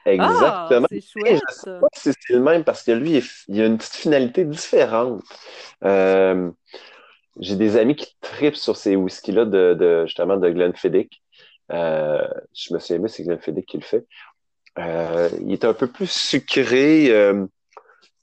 [0.06, 0.86] Exactement.
[0.86, 1.42] Ah, c'est chouette.
[1.48, 4.44] Je sais pas si c'est le même parce que lui, il a une petite finalité
[4.44, 5.22] différente.
[5.84, 6.50] Euh,
[7.40, 11.22] j'ai des amis qui tripent sur ces whiskies-là de, de, justement de Glenfiddich.
[11.72, 14.06] Euh, je me souviens c'est Glenfiddich qui le fait.
[14.78, 17.46] Euh, il est un peu plus sucré, euh,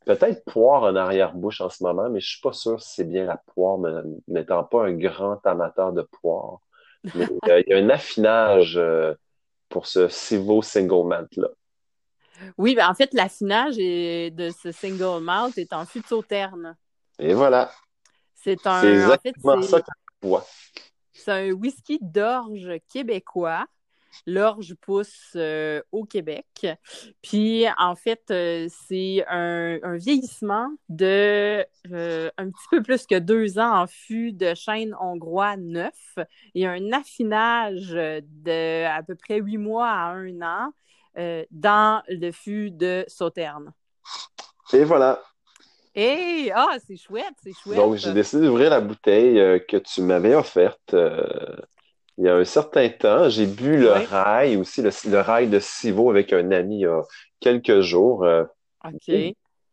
[0.06, 3.26] peut-être poire en arrière-bouche en ce moment, mais je suis pas sûr si c'est bien
[3.26, 3.78] la poire,
[4.28, 6.60] n'étant pas un grand amateur de poire.
[7.14, 8.80] Mais euh, il y a un affinage
[9.70, 11.50] pour ce Civo Single Malt-là.
[12.58, 15.86] Oui, ben, en fait, l'affinage de ce single malt est en
[16.28, 16.78] terne.
[17.20, 17.70] Et voilà.
[18.34, 19.92] C'est un, C'est en fait, exactement ça que
[20.24, 20.46] je vois.
[21.12, 23.66] C'est un whisky d'orge québécois.
[24.26, 26.68] L'orge pousse euh, au Québec.
[27.22, 33.18] Puis, en fait, euh, c'est un, un vieillissement de euh, un petit peu plus que
[33.18, 36.18] deux ans en fût de chêne hongrois neuf
[36.56, 40.72] et un affinage de à peu près huit mois à un an
[41.52, 43.74] dans le fût de Sauterne.
[44.72, 45.22] Et voilà.
[45.94, 46.52] Hey!
[46.56, 47.78] Ah, c'est chouette, c'est chouette.
[47.78, 49.36] Donc, j'ai décidé d'ouvrir la bouteille
[49.68, 50.96] que tu m'avais offerte
[52.20, 53.30] il y a un certain temps.
[53.30, 54.06] J'ai bu le Oui.
[54.06, 57.02] rail aussi, le, le rail de Civo avec un ami il y a
[57.40, 58.24] quelques jours.
[58.26, 58.44] Euh,
[58.86, 59.16] OK.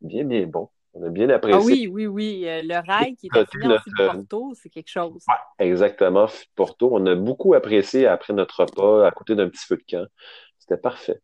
[0.01, 0.69] bien, bien bon.
[0.95, 1.61] On a bien Ah apprécié.
[1.61, 2.49] oui, oui, oui.
[2.49, 5.23] Euh, Le rail qui est Notre- affiné en de notre- Porto, c'est quelque chose.
[5.59, 6.89] Exactement, fût de Porto.
[6.93, 10.07] On a beaucoup apprécié après notre repas à côté d'un petit feu de camp.
[10.59, 11.21] C'était parfait.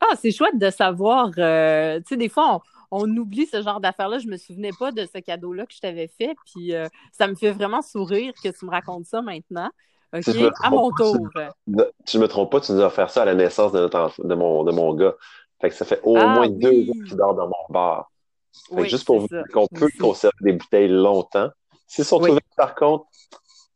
[0.00, 1.30] Ah, c'est chouette de savoir.
[1.38, 2.60] euh, tu sais, des fois,
[2.90, 4.18] on, on oublie ce genre d'affaires-là.
[4.18, 6.36] Je me souvenais pas de ce cadeau-là que je t'avais fait.
[6.52, 9.70] Puis euh, ça me fait vraiment sourire que tu me racontes ça maintenant.
[10.12, 10.22] OK?
[10.22, 11.28] Si À mon pas, tour.
[12.04, 13.98] Si je me trompe pas, tu nous as offert ça à la naissance de, notre
[13.98, 15.14] enf- de, mon, de mon gars.
[15.60, 16.58] Fait que ça fait au Ah moins oui.
[16.58, 18.10] deux ans qu'il dort dans mon bar.
[18.68, 21.50] Fait que Oui, juste pour vous dire qu'on peut conserver des bouteilles longtemps.
[21.86, 22.30] S'ils sont Oui.
[22.30, 23.06] ouverts, par contre,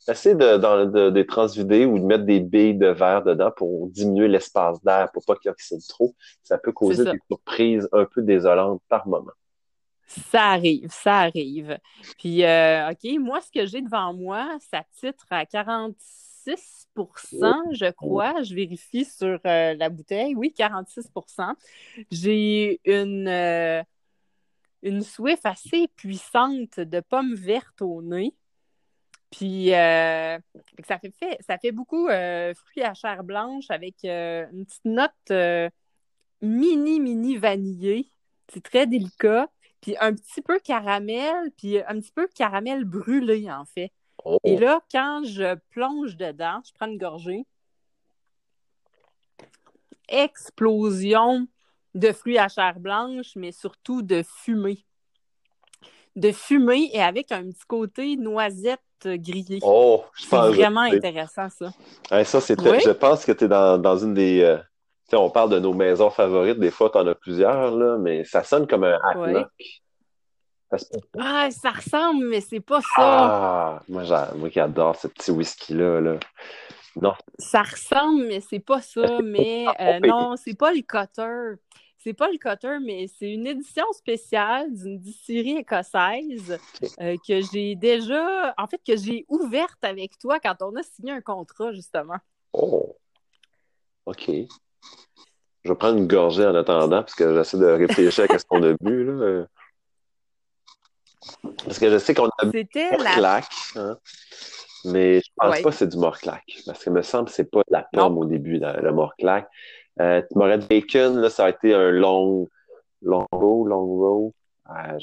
[0.09, 3.51] essayez de, dans, de, de les transvider ou de mettre des billes de verre dedans
[3.57, 6.15] pour diminuer l'espace d'air, pour pas qu'il oxyde trop.
[6.43, 9.33] Ça peut causer des surprises un peu désolantes par moment.
[10.11, 11.79] Ça arrive, ça arrive.
[12.19, 16.05] Puis, euh, OK, moi, ce que j'ai devant moi, ça titre à 46%
[17.73, 18.43] je crois.
[18.43, 20.35] Je vérifie sur euh, la bouteille.
[20.35, 21.55] Oui, 46%
[22.11, 23.83] J'ai une, euh,
[24.83, 28.35] une Swift assez puissante de pommes vertes au nez.
[29.31, 30.39] Puis, euh,
[30.89, 35.61] ça fait, fait- ça fait beaucoup euh, fruits à chair blanche avec une petite note
[36.43, 38.11] mini, mini vanillée.
[38.53, 39.49] C'est très délicat.
[39.81, 43.91] Puis un petit peu caramel, puis un petit peu caramel brûlé, en fait.
[44.25, 44.39] Oh.
[44.45, 47.47] Et là, quand je plonge dedans, je prends une gorgée.
[50.09, 51.47] Explosion
[51.95, 54.85] de fruits à chair blanche, mais surtout de fumée.
[56.17, 59.61] De fumée et avec un petit côté noisette grillée.
[59.63, 61.73] Oh, je C'est pense vraiment intéressant, ça.
[62.11, 62.83] Ouais, ça, c'est très- Oui?
[62.85, 64.41] Je pense que tu es dans, dans une des.
[64.43, 64.59] euh,
[65.17, 66.59] on parle de nos maisons favorites.
[66.59, 68.99] Des fois, tu en as plusieurs, là, mais ça sonne comme un
[70.79, 71.21] se peut pas.
[71.21, 72.89] Ah, ça ressemble, mais c'est pas ça.
[72.97, 74.05] Ah, moi,
[74.51, 76.01] qui adore ce petit whisky-là.
[76.01, 76.19] Là.
[77.01, 79.19] Non, Ça ressemble, mais c'est pas ça.
[79.23, 81.61] Mais euh, non, c'est pas le cutter.
[82.03, 86.59] C'est pas le cutter, mais c'est une édition spéciale d'une distillerie écossaise
[86.99, 91.13] euh, que j'ai déjà, en fait, que j'ai ouverte avec toi quand on a signé
[91.13, 92.17] un contrat, justement.
[92.55, 92.97] Oh,
[94.07, 94.31] OK.
[95.65, 98.63] Je vais prendre une gorgée en attendant, parce que j'essaie de réfléchir à ce qu'on
[98.63, 99.05] a bu.
[99.05, 99.45] Là.
[101.65, 102.91] Parce que je sais qu'on a bu la.
[102.99, 103.45] morclac,
[103.77, 103.99] hein,
[104.87, 105.63] mais je pense Ouais.
[105.63, 106.43] pas que c'est du morclac.
[106.65, 109.47] Parce que me semble que c'est pas de la pomme au début, le morclac.
[110.01, 112.49] Euh, tu m'aurais dit bacon, là, ça a été un long,
[113.03, 114.35] long row, long row.
[114.71, 114.99] Euh,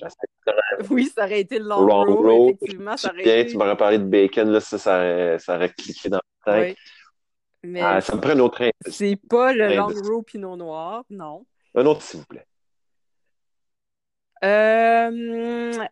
[0.90, 2.50] Oui, ça aurait été le long, Long row, row.
[2.50, 2.98] effectivement.
[2.98, 3.52] Ça aurait été...
[3.52, 6.78] tu m'aurais parlé de bacon, là, ça, ça aurait, ça aurait cliqué dans la tête.
[6.78, 6.84] Oui.
[7.68, 9.76] Mais Ah, ça me prend un autre c'est pas le.
[9.76, 11.46] Long Row Pinot Noir, non.
[11.76, 12.46] Un autre, s'il vous plaît.
[14.44, 15.86] Euh,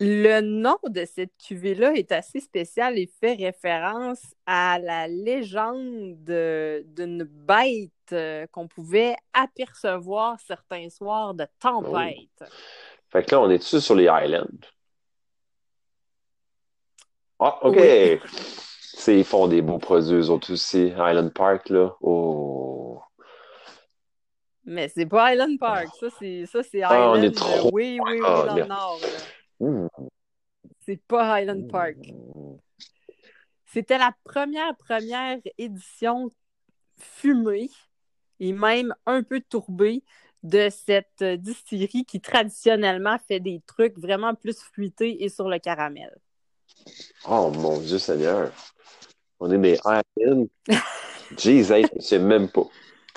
[0.00, 6.84] le nom de cette cuvée-là est assez spécial et fait référence à la légende de-
[6.86, 12.44] d'une bête euh, qu'on pouvait apercevoir certains soirs de tempête.
[13.10, 14.46] Fait que là, on est dessus sur les Highlands.
[17.38, 17.76] Ah, OK.
[17.76, 18.18] Oui.
[19.08, 20.92] Ils font des beaux produits, eux autres aussi.
[20.96, 21.94] Highland Park, là.
[22.00, 23.00] Oh.
[24.64, 27.98] Mais c'est pas Highland Park, ça c'est ça c'est Ah, on est trop- euh, oui,
[28.02, 28.68] oui, oui, Ah, dans merde.
[28.68, 29.00] le nord.
[29.60, 29.88] Mmh.
[30.80, 31.96] C'est pas Highland Park.
[33.66, 36.30] C'était la première, première édition
[36.96, 37.68] fumée
[38.40, 40.02] et même un peu tourbée
[40.42, 46.14] de cette distillerie qui traditionnellement fait des trucs vraiment plus fruités et sur le caramel.
[47.28, 48.50] Oh, mon Dieu Seigneur.
[49.40, 50.46] On est des Highlands.
[51.38, 52.64] Jeez, hey, je sais même pas.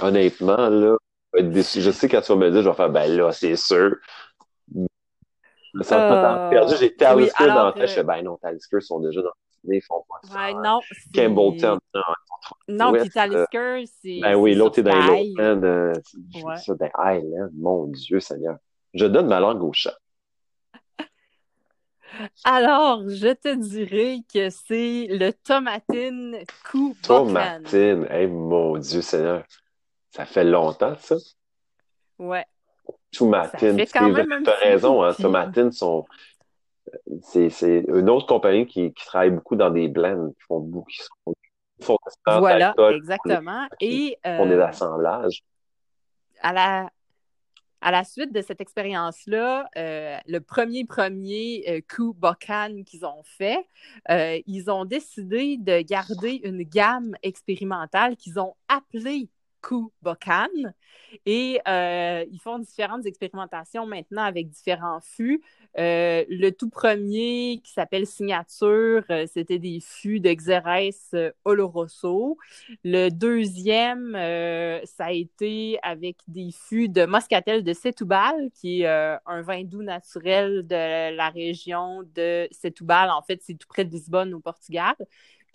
[0.02, 0.98] Honnêtement, là,
[1.34, 3.96] je sais quand tu vas me dire, je vais faire, ben là, c'est sûr.
[5.74, 6.74] Me sens Euh, perdu.
[6.80, 7.88] J'ai oui, Talisker dans alors, la tête.
[7.88, 9.32] Je euh, fais, ben non, Talisker sont déjà dans
[9.70, 10.34] ils font pas ça.
[10.36, 12.02] Ouais, non, c'est- Campbellton, non.
[12.70, 14.20] Non, puis Talisker, c'est.
[14.22, 15.34] Ben oui, l'autre est dans les.
[15.34, 15.64] Lowlands.
[15.64, 15.94] euh,
[16.44, 16.58] Ouais.
[16.58, 17.50] ça dans Highlands.
[17.54, 18.58] Mon Dieu Seigneur.
[18.94, 19.98] Je donne ma langue au chat.
[22.44, 26.38] Alors, je te dirais que c'est le Tomatine
[26.70, 28.08] Coup Tomatine.
[28.10, 29.44] Hey, mon Dieu Seigneur.
[30.12, 31.16] Ça fait longtemps, ça.
[32.18, 32.46] Ouais.
[33.12, 33.78] Tomatine.
[33.78, 35.14] T'as petit raison, hein.
[35.14, 36.06] puis- Tomatine sont.
[37.22, 37.50] C'est,
[37.88, 41.34] une autre compagnie qui, qui travaille beaucoup dans des blends, qui font beaucoup, qui sont-
[41.80, 41.98] qui font
[42.40, 43.68] Voilà, exactement.
[43.82, 45.44] Et qui font des euh, assemblages.
[46.42, 46.90] à la,
[47.82, 53.24] à la suite de cette expérience-là, euh, le premier premier euh, coup Bocan qu'ils ont
[53.24, 53.68] fait,
[54.10, 59.30] euh, ils ont décidé de garder une gamme expérimentale qu'ils ont appelée
[59.62, 60.48] coup Bocan.
[61.26, 65.42] Et euh, ils font différentes expérimentations maintenant avec différents fûts.
[65.78, 72.38] Euh, le tout premier qui s'appelle Signature, euh, c'était des fûts de Oloroso.
[72.84, 74.14] Le deuxième,
[74.86, 79.84] ça a été avec des fûts de Moscatel de Setúbal, qui est un vin doux
[79.84, 83.10] naturel de la région de Setúbal.
[83.10, 84.96] En fait, c'est tout près de Lisbonne, au Portugal.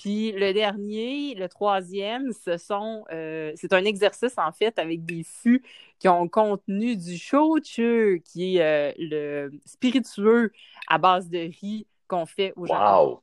[0.03, 5.23] Puis le dernier, le troisième, ce sont, euh, c'est un exercice en fait avec des
[5.25, 5.63] fûts
[6.01, 10.53] qui ont contenu du shochu, qui est euh, le spiritueux
[10.89, 13.01] à base de riz qu'on fait au Japon.
[13.01, 13.23] Wow!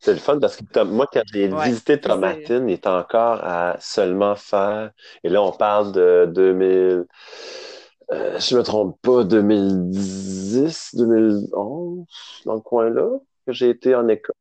[0.00, 2.86] C'est le fun parce que tom- moi, quand j'ai Ouais, visité puis Tomatine, il est
[2.88, 4.92] encore à seulement faire,
[5.24, 7.06] et là, on parle de 2000,
[8.12, 12.06] euh, je me trompe pas, 2010, 2011,
[12.46, 14.34] dans le coin-là, que j'ai été en Écosse,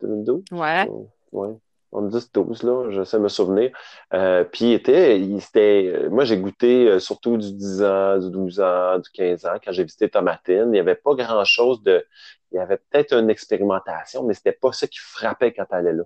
[0.00, 0.44] 2012.
[0.52, 0.88] Ouais.
[1.32, 1.54] Ouais.
[1.92, 3.70] En 10-12, là, je sais me souvenir.
[4.12, 8.18] Euh, puis il était, il était, euh, moi j'ai goûté euh, surtout du 10 ans,
[8.18, 10.64] du 12 ans, du 15 ans quand j'ai visité Tomatine.
[10.66, 12.04] Il n'y avait pas grand-chose de,
[12.52, 15.92] il y avait peut-être une expérimentation, mais c'était pas ça qui frappait quand elle allait
[15.94, 16.02] là.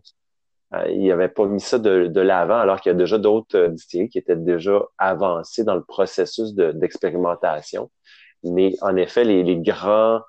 [0.74, 3.66] Euh, il n'avait pas mis ça de, de l'avant, alors qu'il y a déjà d'autres
[3.68, 7.90] distilleries qui étaient déjà avancées dans le processus de- d'expérimentation.
[8.44, 10.20] Mais en effet, les, les grands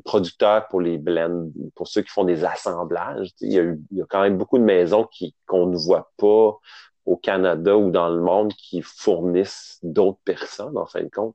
[0.00, 3.98] producteurs pour les blends, pour ceux qui font des assemblages, il y a, eu, il
[3.98, 6.58] y a quand même beaucoup de maisons qui qu'on ne voit pas
[7.06, 11.34] au Canada ou dans le monde qui fournissent d'autres personnes, en fin de compte.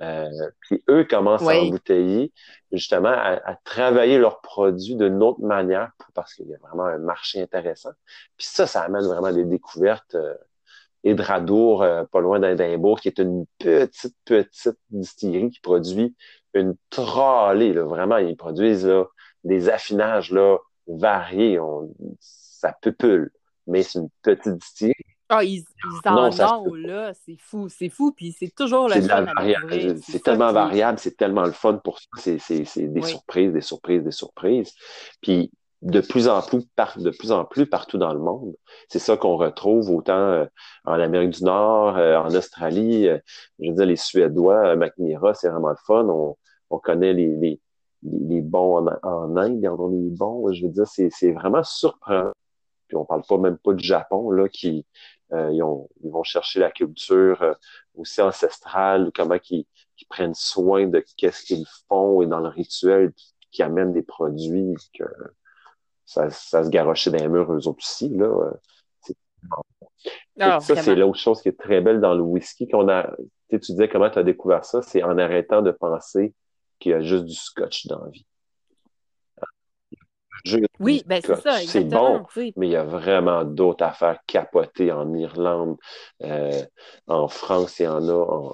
[0.00, 0.28] Euh,
[0.60, 2.32] puis eux commencent à embouteiller,
[2.70, 6.84] justement, à, à travailler leurs produits d'une autre manière pour- parce qu'il y a vraiment
[6.84, 7.90] un marché intéressant.
[8.36, 10.14] Puis ça, ça amène vraiment des découvertes.
[10.14, 10.34] Euh,
[11.04, 16.16] Hydradour, euh, pas loin d'Édimbourg, qui est une petite, petite distillerie qui produit
[16.54, 18.18] une trolley, là, vraiment.
[18.18, 19.04] Ils produisent là,
[19.44, 21.58] des affinages là, variés.
[21.60, 21.90] On,
[22.20, 23.30] ça pupule,
[23.66, 24.94] mais c'est une petite distillerie.
[25.30, 27.12] Ah, ils, ils en ont, là.
[27.26, 28.12] C'est fou, c'est fou.
[28.12, 29.26] Puis c'est toujours le fun.
[30.00, 32.06] C'est tellement variable, c'est tellement le fun pour ça.
[32.38, 33.04] C'est, des Oui.
[33.04, 34.72] surprises, des surprises, des surprises.
[35.20, 35.50] Puis
[35.82, 38.54] de plus en plus, par, de plus en plus partout dans le monde.
[38.88, 40.46] C'est ça qu'on retrouve autant euh,
[40.84, 43.08] en Amérique du Nord, euh, en Australie.
[43.08, 43.18] euh,
[43.60, 46.06] je veux dire, les Suédois, McNira, c'est vraiment le fun.
[46.08, 46.36] On,
[46.70, 47.60] on connaît les, les,
[48.02, 50.52] les, bons en, en Inde, on les bons.
[50.52, 52.32] Je veux dire, c'est, vraiment surprenant.
[52.88, 54.86] Puis on parle pas même pas du Japon, là, qui
[55.32, 57.52] euh, ils, ont, ils vont chercher la culture euh,
[57.94, 59.66] aussi ancestrale, comment ils,
[60.00, 63.12] ils prennent soin de qu'est-ce qu'ils font et dans le rituel,
[63.50, 65.04] qui amènent des produits que
[66.08, 68.24] ça, ça se garochait dans les murs eux autres aussi, là.
[68.24, 68.50] euh,
[69.02, 69.14] c'est-
[70.40, 73.14] Ah, ça, c'est l'autre chose qui est très belle dans le whisky qu'on a.
[73.50, 76.34] Tu sais, tu disais comment tu as découvert ça, c'est en arrêtant de penser
[76.78, 78.24] qu'il y a juste du scotch dans la vie.
[80.80, 82.24] oui, ben c'est ça, C'est bon,
[82.56, 85.76] mais il y a vraiment d'autres affaires capotées en Irlande.
[86.22, 86.64] Euh,
[87.06, 88.48] en France, il y en a en,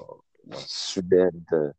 [0.52, 1.74] en Suède.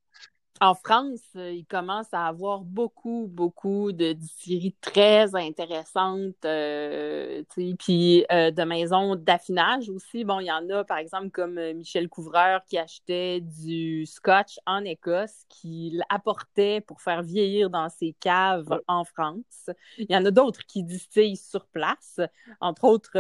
[0.62, 7.43] En France, euh, il commence à avoir beaucoup, beaucoup de distilleries très intéressantes, euh,
[7.78, 10.24] puis euh, de maisons d'affinage aussi.
[10.24, 14.86] Bon, il y en a, par exemple, comme Michel Couvreur qui achetait du scotch en
[14.86, 19.70] Écosse, qui l'apportait pour faire vieillir dans ses caves en France.
[19.97, 22.22] Il y en a d'autres qui distillent sur place,
[22.62, 23.18] entre autres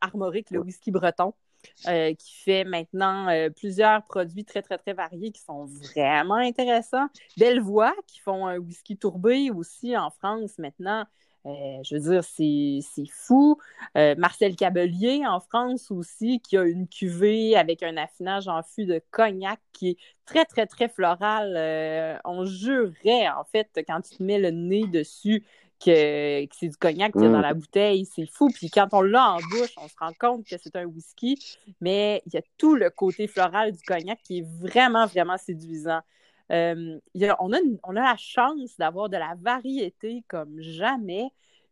[0.00, 1.34] Armoric, le whisky breton.
[1.88, 7.06] Euh, qui fait maintenant euh, plusieurs produits très, très, très variés qui sont vraiment intéressants.
[7.38, 11.06] Bellevoix, qui font un whisky tourbé aussi en France maintenant.
[11.46, 13.56] Euh, je veux dire, c'est fou.
[13.94, 19.00] Marcel Cabelier en France aussi, qui a une cuvée avec un affinage en fût de
[19.10, 19.96] cognac qui est
[20.26, 22.20] très, très, très floral.
[22.26, 25.42] on jurerait, en fait, quand tu te mets le nez dessus,
[25.82, 27.42] que, c'est du cognac qu'il y a dans mm.
[27.42, 28.04] la bouteille.
[28.04, 28.50] C'est fou.
[28.50, 31.38] Puis quand on l'a en bouche, on se rend compte que c'est un whisky,
[31.80, 36.00] mais il y a tout le côté floral du cognac qui est vraiment, vraiment séduisant.
[36.52, 36.98] Euh,
[37.38, 41.30] on, a, on a la chance d'avoir de la variété comme jamais.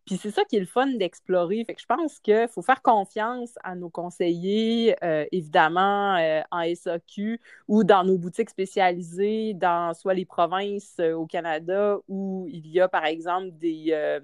[0.08, 1.62] Puis c'est ça qui est le fun d'explorer.
[1.66, 6.62] Fait que je pense qu'il faut faire confiance à nos conseillers, euh, évidemment, euh, en
[6.62, 7.38] SAQ
[7.68, 12.80] ou dans nos boutiques spécialisées, dans soit les provinces euh, au Canada où il y
[12.80, 14.18] a, par exemple, des,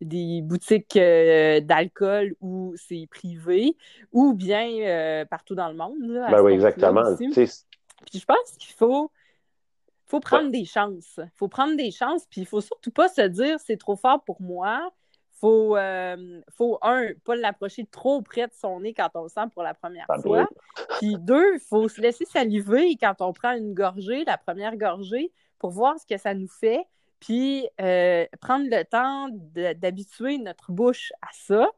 [0.00, 3.76] des boutiques d'alcool où c'est privé,
[4.12, 5.98] ou bien partout dans le monde.
[6.30, 7.14] ben oui, exactement.
[7.16, 9.10] Puis je pense qu'il faut
[10.06, 11.18] faut prendre des chances.
[11.18, 14.24] Il faut prendre des chances, puis il faut surtout pas se dire c'est trop fort
[14.24, 14.90] pour moi
[15.40, 19.48] faut, euh, faut un, pas l'approcher trop près de son nez quand on le sent
[19.54, 20.46] pour la première fois.
[20.98, 25.32] Puis deux, il faut se laisser saliver quand on prend une gorgée, la première gorgée,
[25.58, 26.84] pour voir ce que ça nous fait.
[27.20, 29.28] Puis euh, prendre le temps
[29.76, 31.68] d'habituer notre bouche à ça.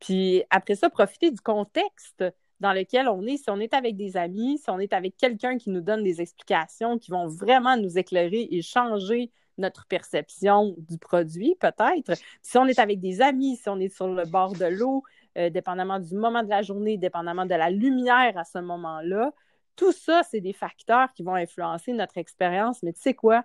[0.00, 2.24] Puis après ça, profiter du contexte
[2.60, 3.36] dans lequel on est.
[3.36, 6.20] Si on est avec des amis, si on est avec quelqu'un qui nous donne des
[6.20, 12.12] explications qui vont vraiment nous éclairer et changer notre perception du produit, peut-être.
[12.40, 15.02] Si on est avec des amis, si on est sur le bord de l'eau,
[15.38, 19.32] euh, dépendamment du moment de la journée, dépendamment de la lumière à ce moment-là,
[19.76, 22.82] tout ça, c'est des facteurs qui vont influencer notre expérience.
[22.82, 23.44] Mais tu sais quoi?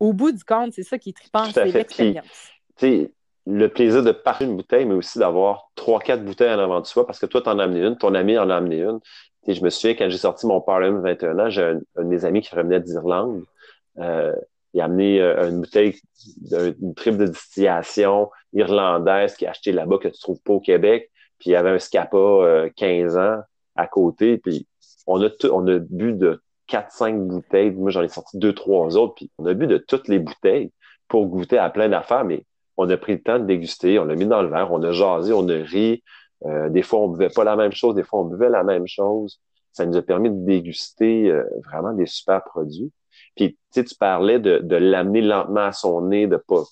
[0.00, 2.50] Au bout du compte, c'est ça qui est trippant, c'est l'expérience.
[3.48, 6.86] Le plaisir de partir une bouteille, mais aussi d'avoir trois, quatre bouteilles en avant de
[6.86, 8.98] soi, parce que toi, tu en as amené une, ton ami en a amené une.
[9.46, 12.40] je me souviens, quand j'ai sorti mon Parliament 21 ans, j'ai un, de mes amis
[12.40, 13.44] qui revenait d'Irlande.
[13.98, 14.34] Euh,
[14.76, 15.98] il a amené euh, une bouteille,
[16.52, 21.10] une triple de distillation irlandaise qui a acheté là-bas que tu trouves pas au Québec.
[21.38, 23.40] Puis il y avait un Scapa 15 euh, ans
[23.74, 24.36] à côté.
[24.36, 24.68] Puis
[25.06, 27.70] on a, on a bu de 4-5 bouteilles.
[27.70, 29.14] Moi, j'en ai sorti deux, trois autres.
[29.14, 30.70] Puis on a bu de toutes les bouteilles
[31.08, 32.26] pour goûter à plein d'affaires.
[32.26, 32.44] Mais
[32.76, 33.98] on a pris le temps de déguster.
[33.98, 34.70] On l'a mis dans le verre.
[34.72, 36.02] On a jasé, on a ri.
[36.44, 37.94] Euh, des fois, on buvait pas la même chose.
[37.94, 39.40] Des fois, on buvait la même chose.
[39.72, 41.32] Ça nous a permis de déguster
[41.64, 42.92] vraiment des super produits.
[43.36, 46.62] Puis, tu tu parlais de, de l'amener lentement à son nez, de pas,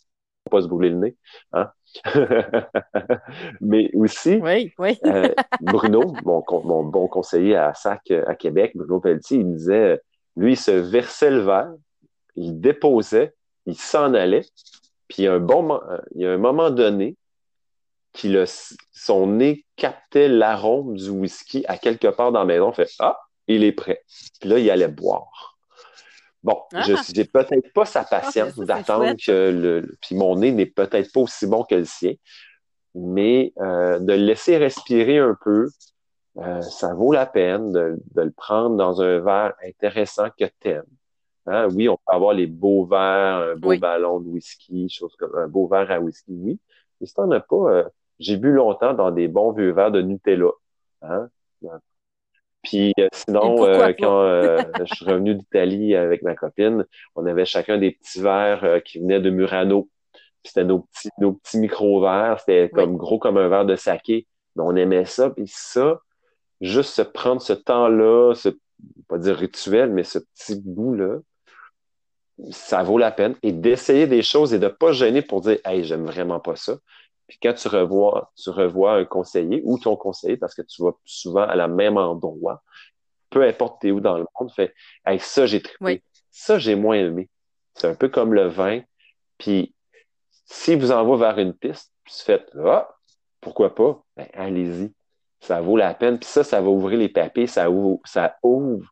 [0.50, 1.16] pas se brûler le nez.
[1.52, 1.70] Hein?
[3.60, 4.98] Mais aussi, oui, oui.
[5.04, 10.00] euh, Bruno, mon, mon, bon conseiller à SAC à Québec, Bruno Pelletier, il disait,
[10.36, 11.72] lui, il se versait le verre,
[12.36, 13.34] il déposait,
[13.66, 14.44] il s'en allait,
[15.08, 15.80] puis il y a un bon,
[16.14, 17.16] il y a un moment donné,
[18.14, 18.42] qu'il
[18.92, 23.64] son nez captait l'arôme du whisky à quelque part dans la maison, fait ah, il
[23.64, 24.02] est prêt.
[24.40, 25.53] Puis là, il allait boire.
[26.44, 27.42] Bon, je n'ai ah!
[27.44, 29.96] peut-être pas sa ah, patience d'attendre que le.
[30.02, 32.12] Puis mon nez n'est peut-être pas aussi bon que le sien,
[32.94, 35.70] mais euh, de le laisser respirer un peu,
[36.36, 40.84] euh, ça vaut la peine de, le prendre dans un verre intéressant que t'aimes.
[41.46, 41.68] Hein?
[41.74, 45.48] Oui, on peut avoir les beaux verres, un beau ballon de whisky, chose comme un
[45.48, 46.58] beau verre à whisky, oui.
[47.00, 47.84] Mais si t'en as pas, euh,
[48.18, 50.50] j'ai bu longtemps dans des bons vieux verres de Nutella.
[51.00, 51.28] Hein?
[52.64, 56.84] Puis euh, sinon, euh, quand euh, je suis revenu d'Italie avec ma copine,
[57.14, 59.88] on avait chacun des petits verres qui venaient de Murano.
[60.42, 62.40] Puis c'était nos petits, nos petits micro-verres.
[62.40, 64.26] C'était comme gros comme un verre de saké.
[64.56, 65.30] Mais on aimait ça.
[65.30, 66.00] Puis ça,
[66.60, 68.48] juste se prendre ce temps-là, ce,
[69.08, 71.18] pas dire rituel, mais ce petit goût-là,
[72.50, 73.36] ça vaut la peine.
[73.42, 76.76] Et d'essayer des choses et de pas gêner pour dire Hey, j'aime vraiment pas ça.
[77.26, 80.92] Puis quand tu revois, tu revois un conseiller ou ton conseiller, parce que tu vas
[81.04, 82.62] souvent à la même endroit,
[83.30, 84.74] peu importe t'es où dans le monde, fait
[85.06, 87.28] hey, ça j'ai trippé, ça j'ai moins aimé.
[87.74, 88.82] C'est un peu comme le vin.
[89.38, 89.74] Puis
[90.46, 92.88] si vous envoie vers une piste, puis tu faites ah
[93.40, 94.92] pourquoi pas, ben, allez-y,
[95.40, 96.18] ça vaut la peine.
[96.18, 98.86] Puis ça, ça va ouvrir les papiers, ça ouvre, ça ouvre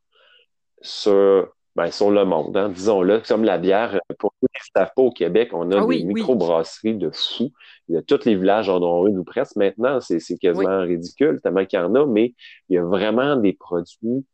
[0.80, 3.98] sur ben, sur le monde, hein, disons-le, comme la bière.
[4.18, 6.14] Pour ceux qui ne savent pas, au Québec, on a Ah des oui, oui.
[6.14, 7.50] microbrasseries de fous.
[7.88, 9.56] Il y a tous les villages en ont une ou presque.
[9.56, 10.38] Maintenant, c'est Oui.
[10.38, 12.34] quasiment ridicule, tellement qu'il y en a, mais
[12.68, 14.24] il y a vraiment des produits.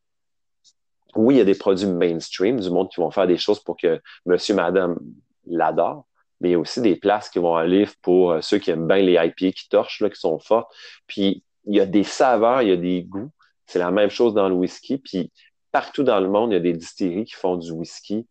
[1.17, 3.77] Oui, il y a des produits mainstream, du monde qui vont faire des choses pour
[3.77, 4.99] que monsieur, madame
[5.47, 6.07] l'adore,
[6.41, 8.87] mais il y a aussi des places qui vont aller pour euh, ceux qui aiment
[8.87, 10.69] bien les IPA qui torchent, là, qui sont forts.
[11.07, 13.31] Puis, il y a des saveurs, il y a des goûts.
[13.67, 14.99] C'est la même chose dans le whisky.
[14.99, 15.33] Puis,
[15.73, 18.27] partout dans le monde, il y a des distilleries qui font du whisky.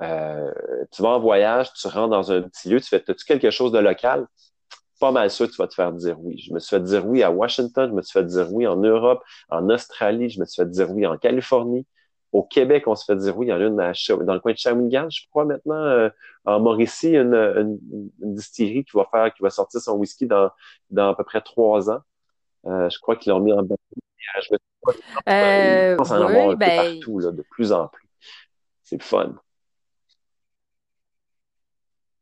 [0.00, 0.52] Euh,
[0.92, 3.72] tu vas en voyage, tu rentres dans un petit lieu, tu fais, as-tu quelque chose
[3.72, 4.26] de local?
[4.98, 6.38] Pas mal sûr que tu vas te faire dire oui.
[6.38, 8.76] Je me suis fait dire oui à Washington, je me suis fait dire oui en
[8.76, 11.86] Europe, en Australie, je me suis fait dire oui en Californie.
[12.32, 13.46] Au Québec, on se fait dire oui.
[13.46, 13.92] Il y en a une à
[14.24, 15.74] dans le coin de Shawinigan, je crois maintenant.
[15.74, 16.10] euh,
[16.44, 17.78] en Mauricie, une, une,
[18.22, 20.50] une distillerie qui va faire, qui va sortir son whisky dans,
[20.90, 22.00] dans à peu près trois ans.
[22.66, 23.76] Euh, je crois qu'ils l'ont mis en bas.
[25.28, 28.08] Euh, en avoir un oui, peu ben, partout, là, de plus en plus.
[28.82, 29.34] C'est fun.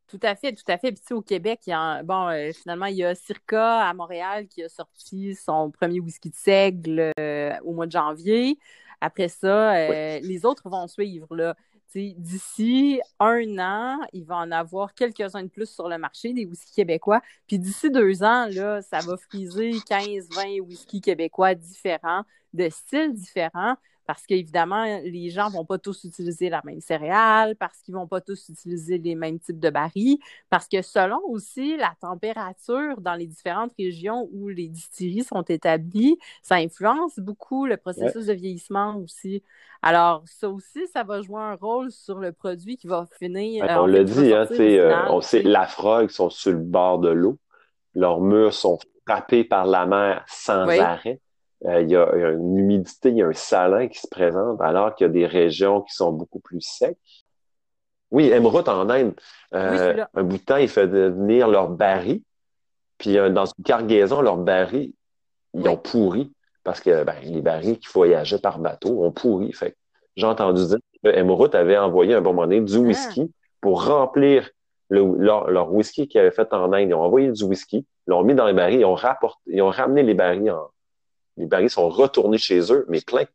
[0.07, 0.91] tout à fait, tout à fait.
[0.91, 3.87] Puis, tu au Québec, il y a, un- bon, euh, finalement, il y a Circa
[3.87, 8.57] à Montréal qui a sorti son premier whisky de seigle euh, au mois de janvier.
[9.01, 10.21] Après ça, Oui.
[10.21, 11.55] les autres vont suivre, là.
[11.95, 16.75] D'ici un an, il va en avoir quelques-uns de plus sur le marché, des whiskies
[16.75, 17.19] québécois.
[17.47, 22.23] Puis d'ici deux ans, là, ça va friser 15-20 whiskies québécois différents,
[22.53, 23.75] de styles différents,
[24.05, 28.21] parce qu'évidemment, les gens vont pas tous utiliser la même céréale, parce qu'ils vont pas
[28.21, 30.17] tous utiliser les mêmes types de barils,
[30.49, 36.17] parce que selon aussi la température dans les différentes régions où les distilleries sont établies,
[36.41, 38.13] ça influence beaucoup le Ouais.
[38.13, 39.43] processus de vieillissement aussi.
[39.81, 43.69] Alors, ça aussi, ça va jouer un rôle sur le produit qui va finir, Ouais,
[43.69, 44.47] euh, on va dit, hein,
[44.77, 47.37] euh, on sait, la Frog sont sur le bord de l'eau.
[47.95, 51.21] Leurs murs sont frappés par la mer sans Oui, arrêt.
[51.65, 54.95] Euh, il y a, une humidité, il y a un salin qui se présente, alors
[54.95, 56.97] qu'il y a des régions qui sont beaucoup plus secs.
[58.11, 59.13] Oui, Emeraude en Inde,
[59.53, 62.21] euh, un bout de temps, ils faisaient venir leurs barils,
[62.97, 64.93] puis euh, dans une cargaison, leurs barils,
[65.53, 66.31] ils ont pourri,
[66.63, 69.51] parce que ben, les barils qui voyageaient par bateau ont pourri.
[69.53, 69.75] Fait
[70.15, 73.31] j'ai entendu dire que Emeraude avait envoyé un bon moment donné du Ah, whisky
[73.61, 74.49] pour remplir
[74.89, 76.89] le- leur, leur whisky qu'ils avaient fait en Inde.
[76.89, 79.69] Ils ont envoyé du whisky, l'ont mis dans les barils, ils ont rapporté, ils ont
[79.69, 80.69] ramené les barils en,
[81.39, 83.25] les barils sont retournés chez eux, mais pleins.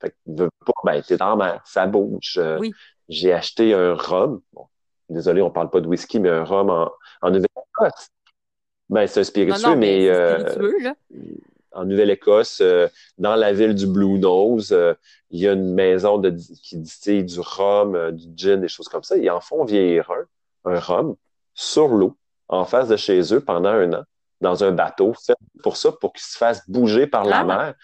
[0.00, 2.34] Fait que, veux pas, ben, t'es dans la mer, ça bouge.
[2.36, 2.74] Euh, oui.
[3.08, 4.42] j'ai acheté un rhum.
[4.52, 4.66] Bon,
[5.08, 6.90] désolé, on parle pas de whisky, mais un rhum en,
[7.22, 8.08] en Nouvelle-Écosse.
[8.90, 10.94] Ben, c'est un spiritueux, non, mais mais c'est euh, spiritueux, là.
[11.72, 12.88] en Nouvelle-Écosse, euh,
[13.18, 14.94] dans la ville du Blue Nose, euh,
[15.30, 16.30] il y a une maison de,
[16.62, 19.16] qui distille du rhum, euh, du gin, des choses comme ça.
[19.16, 21.16] Ils en font vieillir un, un rhum,
[21.54, 22.16] sur l'eau,
[22.48, 24.02] en face de chez eux pendant un an,
[24.40, 27.74] dans un bateau, fait pour ça, pour qu'il se fasse bouger par la Ah, mer,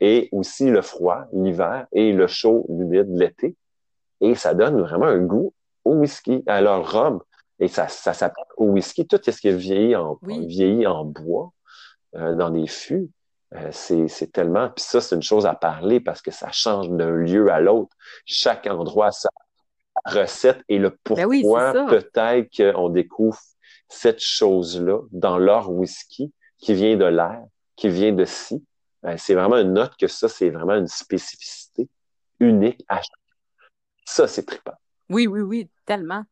[0.00, 3.56] et aussi le froid, l'hiver, et le chaud, l'humide, l'été.
[4.20, 5.54] Et ça donne vraiment un goût
[5.84, 7.20] au whisky, à leur rhum.
[7.58, 9.06] Et ça, ça s'appelle au whisky.
[9.06, 10.46] Tout ce qui est vieilli en, oui.
[10.46, 11.52] vieilli en bois,
[12.16, 13.10] euh, dans des fûts,
[13.54, 14.70] euh, c'est, c'est tellement...
[14.70, 17.94] Puis ça, c'est une chose à parler parce que ça change d'un lieu à l'autre.
[18.24, 19.28] Chaque endroit a sa
[20.06, 23.38] recette et le Ben oui, pourquoi peut-être qu'on découvre
[23.90, 27.42] cette chose-là dans leur whisky qui vient de l'air,
[27.76, 28.64] qui vient de ci.
[29.04, 31.88] Euh, c'est vraiment une note que ça, c'est vraiment une spécificité
[32.38, 33.10] unique à chaque.
[34.04, 34.74] Ça, c'est trippant.
[35.08, 36.24] Oui, oui, oui, tellement.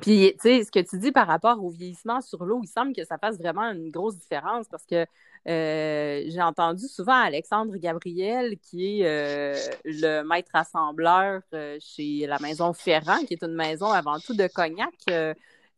[0.00, 2.92] Puis, tu sais, ce que tu dis par rapport au vieillissement sur l'eau, il semble
[2.94, 5.06] que ça fasse vraiment une grosse différence parce que
[5.48, 11.42] euh, j'ai entendu souvent Alexandre Gabriel, qui est euh, le maître assembleur
[11.80, 14.92] chez la Maison Ferrand, qui est une maison avant tout de cognac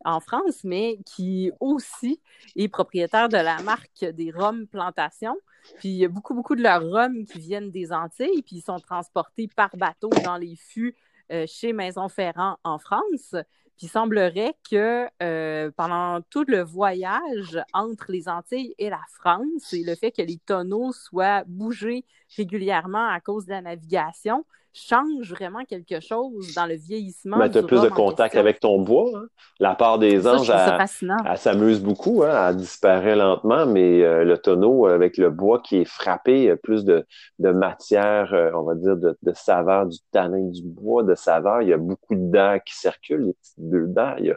[0.05, 2.21] en France, mais qui aussi
[2.55, 5.35] est propriétaire de la marque des rhums Plantation.
[5.79, 8.61] Puis il y a beaucoup, beaucoup de leurs rhums qui viennent des Antilles, puis ils
[8.61, 10.95] sont transportés par bateau dans les fûts
[11.31, 13.35] euh, chez Maison Ferrand en France.
[13.77, 19.73] Puis il semblerait que euh, pendant tout le voyage entre les Antilles et la France,
[19.73, 22.03] et le fait que les tonneaux soient bougés
[22.35, 27.57] régulièrement à cause de la navigation, change vraiment quelque chose dans le vieillissement Mais tu
[27.57, 29.09] as plus de contact avec ton bois.
[29.15, 29.25] Hein?
[29.59, 30.87] La part des Ça, anges, elle,
[31.25, 32.49] elle s'amuse beaucoup, hein?
[32.49, 36.85] Elle disparaît lentement, mais euh, le tonneau avec le bois qui est frappé, euh, plus
[36.85, 37.05] de,
[37.39, 41.61] de matière, euh, on va dire, de, de saveur, du tanin du bois, de saveur.
[41.61, 44.15] Il y a beaucoup d'air qui circulent, les petites bulles d'air.
[44.19, 44.35] Il y a,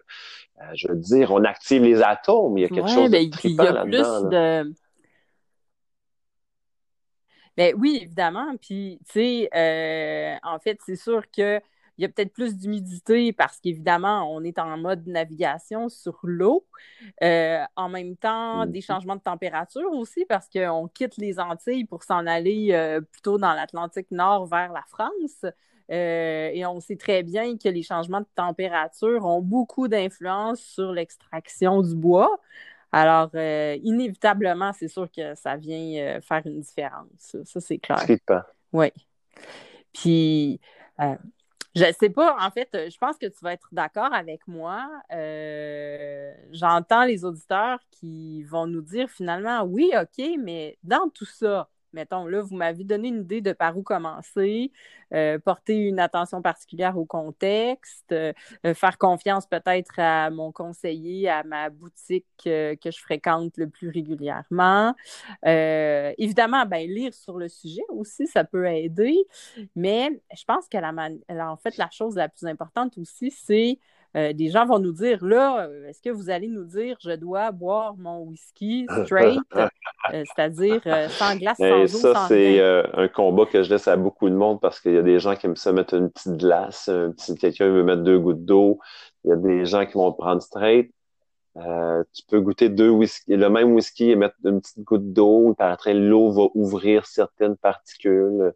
[0.62, 2.58] euh, je veux dire, on active les atomes.
[2.58, 4.30] Il y a quelque Ouais, chose de ben, il y trippant a plus là-dedans.
[4.30, 4.64] là.
[4.64, 4.72] de.
[7.56, 8.56] Ben oui, évidemment.
[8.60, 11.60] Puis, tu sais, euh, en fait, c'est sûr que
[11.98, 16.66] il y a peut-être plus d'humidité parce qu'évidemment, on est en mode navigation sur l'eau.
[17.22, 18.82] Euh, en même temps, des Mhm.
[18.82, 23.52] changements de température aussi parce qu'on quitte les Antilles pour s'en aller euh, plutôt dans
[23.54, 25.44] l'Atlantique Nord vers la France.
[25.90, 30.92] Euh, et on sait très bien que les changements de température ont beaucoup d'influence sur
[30.92, 32.40] l'extraction du bois.
[32.92, 37.36] Alors, euh, inévitablement, c'est sûr que ça vient faire une différence.
[37.44, 37.98] Ça, c'est clair.
[38.72, 38.92] Oui.
[39.94, 40.60] Puis,
[41.74, 44.90] je sais pas, en fait, je pense que tu vas être d'accord avec moi.
[45.10, 51.70] Euh, j'entends les auditeurs qui vont nous dire finalement, oui, OK, mais dans tout ça,
[51.92, 54.72] mettons, là, vous m'avez donné une idée de par où commencer,
[55.14, 58.32] euh, porter une attention particulière au contexte, euh,
[58.74, 64.94] faire confiance peut-être à mon conseiller, à ma boutique que je fréquente le plus régulièrement.
[65.46, 69.16] Euh, évidemment, ben, lire sur le sujet aussi, ça peut aider,
[69.76, 70.92] mais je pense que la,
[71.50, 73.78] en fait, la chose la plus importante aussi, c'est
[74.14, 77.12] euh, des gens vont nous dire là, euh, est-ce que vous allez nous dire je
[77.12, 79.68] dois boire mon whisky straight, euh,
[80.26, 84.34] c'est-à-dire sans glace, sans eau, ça, c'est un combat que je laisse à beaucoup de
[84.34, 87.12] monde parce qu'il y a des gens qui aiment ça mettre une petite glace, un
[87.12, 88.80] petit quelqu'un veut mettre deux gouttes d'eau,
[89.24, 90.92] il y a des gens qui vont prendre straight.
[91.56, 95.72] tu peux goûter deux whisky, le même whisky et mettre une petite goutte d'eau, par
[95.72, 98.52] après l'eau va ouvrir certaines particules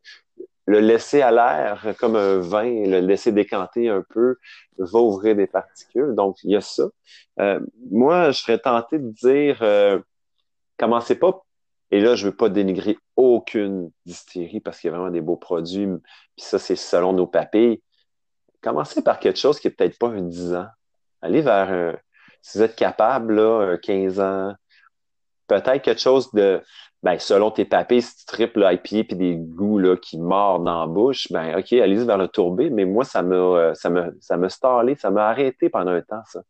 [0.66, 4.36] le laisser à l'air comme un vin, le laisser décanter un peu,
[4.78, 6.14] va ouvrir des particules.
[6.14, 6.84] Donc, il y a ça.
[7.40, 7.60] Euh,
[7.90, 10.00] moi, je serais tenté de dire, euh,
[10.76, 11.44] commencez pas,
[11.92, 15.36] et là, je veux pas dénigrer aucune distillerie parce qu'il y a vraiment des beaux
[15.36, 17.80] produits, puis ça, c'est selon nos papilles.
[18.60, 20.66] Commencez par quelque chose qui est peut-être pas un 10 ans.
[21.22, 21.96] Allez vers un,
[22.42, 24.54] si vous êtes capable, là, un 15 ans,
[25.47, 26.62] peut-être quelque chose de
[27.03, 30.80] ben, selon tes papiers, si tu triples l'IPA puis des goûts là, qui mordent dans
[30.80, 34.16] la bouche, ben OK, allez-y vers le tourbé, mais moi, ça m'a euh, ça me
[34.20, 36.42] ça m'a stallé, ça m'a arrêté pendant un temps, ça.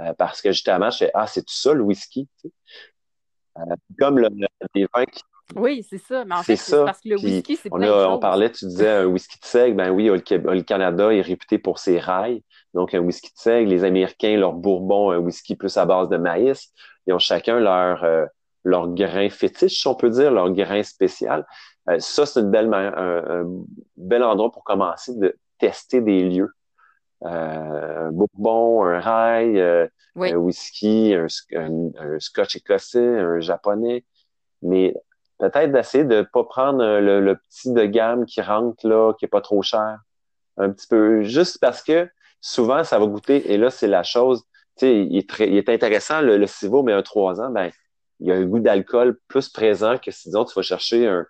[0.00, 2.54] Euh, parce que justement, je fais Ah, c'est tout ça le whisky, tu sais?
[3.58, 4.28] Euh, comme le,
[4.74, 5.22] des vins qui
[5.54, 6.24] oui, c'est ça.
[6.24, 9.04] Mais en fait, c'est parce que le whisky, c'est on, on parlait, tu disais un
[9.04, 9.76] whisky de seigle.
[9.76, 12.42] Ben oui, le, Canada est réputé pour ses rails.
[12.72, 13.70] Donc, un whisky de seigle.
[13.70, 16.72] Les Américains, leur bourbon, un whisky plus à base de maïs.
[17.06, 18.04] Ils ont chacun leur,
[18.64, 21.46] leur grain fétiche, si on peut dire, leur grain spécial.
[21.88, 23.44] Euh, ça, c'est une belle un,
[23.96, 26.50] bel endroit pour commencer de tester des lieux.
[27.24, 29.86] Euh, un bourbon, un rail, euh,
[30.16, 34.04] un whisky, un, scotch écossais, un japonais.
[34.62, 34.94] Mais
[35.38, 39.42] peut-être d'essayer de pas prendre le, petit de gamme qui rentre là, qui est pas
[39.42, 39.98] trop cher.
[40.56, 42.08] Un petit peu, juste parce que
[42.40, 44.44] souvent, ça va goûter, et là, c'est la chose,
[44.76, 47.70] tu sais, il, il, est intéressant, le, le Civo, mais un 3 ans, ben,
[48.20, 51.26] il y a un goût d'alcool plus présent que si, disons, tu vas chercher un,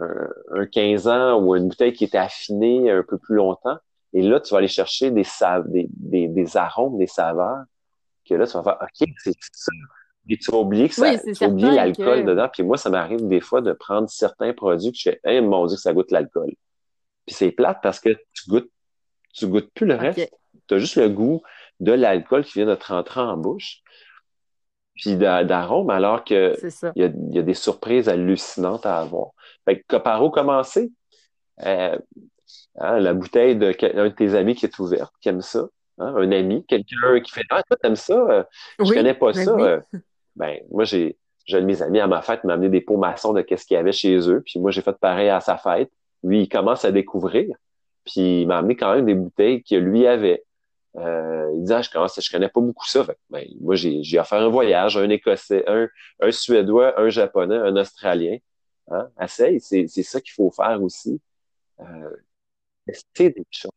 [0.00, 3.78] un, 15 ans ou une bouteille qui était affinée un peu plus longtemps.
[4.12, 5.24] Et là, tu vas aller chercher des,
[5.66, 7.64] des, des, des, arômes, des saveurs,
[8.28, 9.72] que là, tu vas faire, OK, c'est ça.
[10.28, 12.48] Et tu vas oublier que ça, tu vas oublier l'alcool dedans.
[12.52, 15.66] Puis moi, ça m'arrive des fois de prendre certains produits que je fais, hey, mon
[15.66, 16.52] Dieu, que ça goûte l'alcool.
[17.26, 18.70] Puis c'est plate parce que tu goûtes,
[19.34, 20.30] tu goûtes plus le reste.
[20.66, 21.42] Tu as juste le goût
[21.80, 23.82] de l'alcool qui vient de te rentrer en bouche
[24.94, 26.56] puis d'arômes, alors que
[26.94, 29.30] il y a, y a, des surprises hallucinantes à avoir.
[29.64, 30.92] Fait que par où commencer?
[31.64, 31.98] Euh,
[32.78, 35.68] hein, la bouteille de de tes amis qui est ouverte, qui aime ça.
[35.98, 38.14] Hein, un ami, quelqu'un qui fait Ah, toi, t'aimes ça?
[38.14, 38.44] Euh,
[38.78, 39.50] je connais pas ben ça.
[39.52, 39.80] Euh,
[40.36, 41.16] ben, moi, j'ai
[41.46, 43.74] j'ai de mes amis à ma fête m'a amené des pots maçons de qu'est-ce qu'il
[43.74, 44.42] y avait chez eux.
[44.44, 45.90] Puis moi, j'ai fait pareil à sa fête.
[46.22, 47.54] Lui, il commence à découvrir.
[48.04, 50.44] Puis il m'a amené quand même des bouteilles que lui avait.
[50.96, 53.06] Euh, il dit ah, je commence, je connais pas beaucoup ça.
[53.30, 55.88] ben, moi, j'ai, offert un voyage, un Écossais, un,
[56.20, 58.38] un Suédois, un Japonais, un Australien.
[58.90, 59.08] Hein?
[59.20, 61.20] Essaye, c'est, ça qu'il faut faire aussi.
[61.80, 62.10] Euh,
[62.86, 63.70] des choses?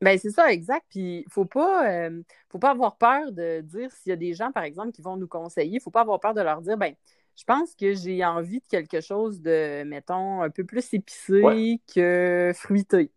[0.00, 0.84] Ben c'est ça, exact.
[0.90, 4.50] Puis faut pas, euh, faut pas avoir peur de dire s'il y a des gens,
[4.52, 6.94] par exemple, qui vont nous conseiller, faut pas avoir peur de leur dire, ben
[7.36, 12.52] je pense que j'ai envie de quelque chose de, mettons, un peu plus épicé que
[12.54, 13.10] fruité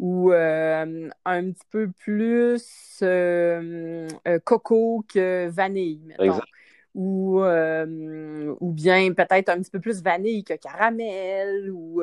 [0.00, 6.40] ou euh, un petit peu plus euh, euh, coco que vanille, mettons.
[6.94, 12.02] Ou, ou bien peut-être un petit peu plus vanille que caramel, ou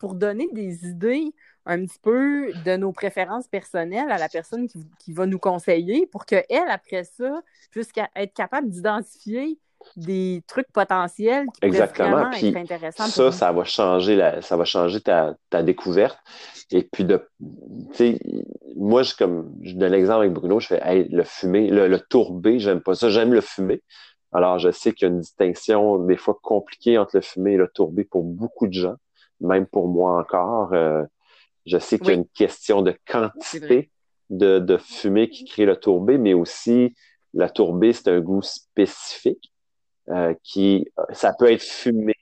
[0.00, 1.32] pour donner des idées
[1.66, 6.06] un petit peu de nos préférences personnelles à la personne qui, qui va nous conseiller
[6.06, 9.58] pour qu'elle, après ça, puisse être capable d'identifier
[9.96, 12.30] des trucs potentiels qui Exactement.
[12.30, 13.06] Puis être intéressants.
[13.06, 16.18] Ça, ça va changer la, ça va changer ta, ta découverte.
[16.70, 17.28] Et puis de,
[17.92, 18.18] tu sais,
[18.76, 22.00] moi, je, comme, je donne l'exemple avec Bruno, je fais, hey, le fumé, le, le
[22.00, 23.82] tourbé, j'aime pas ça, j'aime le fumé.
[24.32, 27.56] Alors, je sais qu'il y a une distinction des fois compliquée entre le fumé et
[27.56, 28.96] le tourbé pour beaucoup de gens,
[29.40, 30.72] même pour moi encore.
[30.72, 31.04] Euh,
[31.66, 33.90] je sais qu'il y a une question de quantité
[34.30, 36.94] de, de fumée qui crée le tourbé, mais aussi
[37.32, 39.53] la tourbée, c'est un goût spécifique.
[40.10, 42.14] Euh, qui, ça peut être fumé.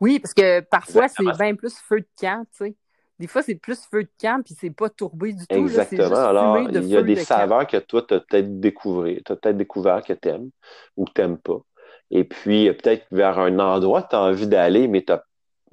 [0.00, 2.76] Oui, parce que parfois, c'est bien plus feu de camp, tu sais.
[3.18, 5.56] des fois, c'est plus feu de camp, puis c'est pas tourbé du tout.
[5.56, 6.16] Exactement.
[6.16, 9.56] Alors, il y a des saveurs que toi, tu as peut-être découvert, tu as peut-être
[9.56, 10.50] découvert que tu aimes
[10.96, 11.60] ou que tu n'aimes pas.
[12.10, 15.12] Et puis, peut-être vers un endroit que tu as envie d'aller, mais tu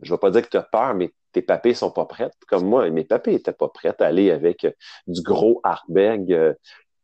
[0.04, 2.36] je ne vais pas dire que tu as peur, mais tes papés sont pas prêtes.
[2.48, 4.72] Comme moi, mes papés étaient pas prêts à aller avec euh,
[5.08, 6.56] du gros Hartberg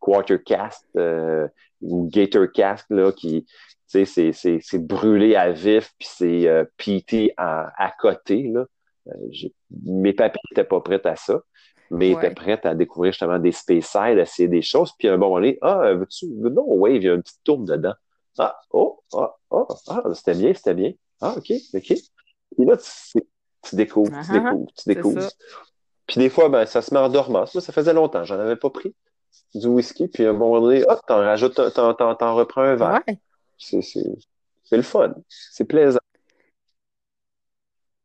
[0.08, 1.48] euh, Quarter Cast euh,
[1.82, 3.46] ou Gator Cast, là, qui,
[3.90, 6.66] tu sais, c'est brûlé à vif, puis c'est euh,
[7.38, 8.66] à, à, côté, là.
[9.86, 11.42] mes papés n'étaient pas prêts à ça,
[11.92, 14.94] mais ils étaient prêts à découvrir justement des space side, à essayer des choses.
[14.98, 17.66] Puis à un moment donné, ah, veux-tu, non, Wave, il y a une petite tourne
[17.66, 17.94] dedans.
[18.40, 20.92] Ah, oh, ah, oh, ah, c'était bien, c'était bien.
[21.22, 21.92] Ah, OK, OK.
[21.92, 23.22] Et là, tu,
[23.62, 24.44] tu découvres, tu uh-huh.
[24.44, 25.30] découvres, tu découvres.
[26.08, 27.58] Puis des fois, ben, ça se met en dormance.
[27.58, 28.96] ça faisait longtemps, j'en avais pas pris
[29.56, 32.76] du whisky, puis à un moment donné, hop, t'en rajoutes, t'en, t'en, t'en reprends un
[32.76, 33.02] verre.
[33.08, 33.18] Ouais.
[33.58, 34.04] C'est, c'est,
[34.64, 35.14] c'est le fun.
[35.28, 36.00] C'est plaisant.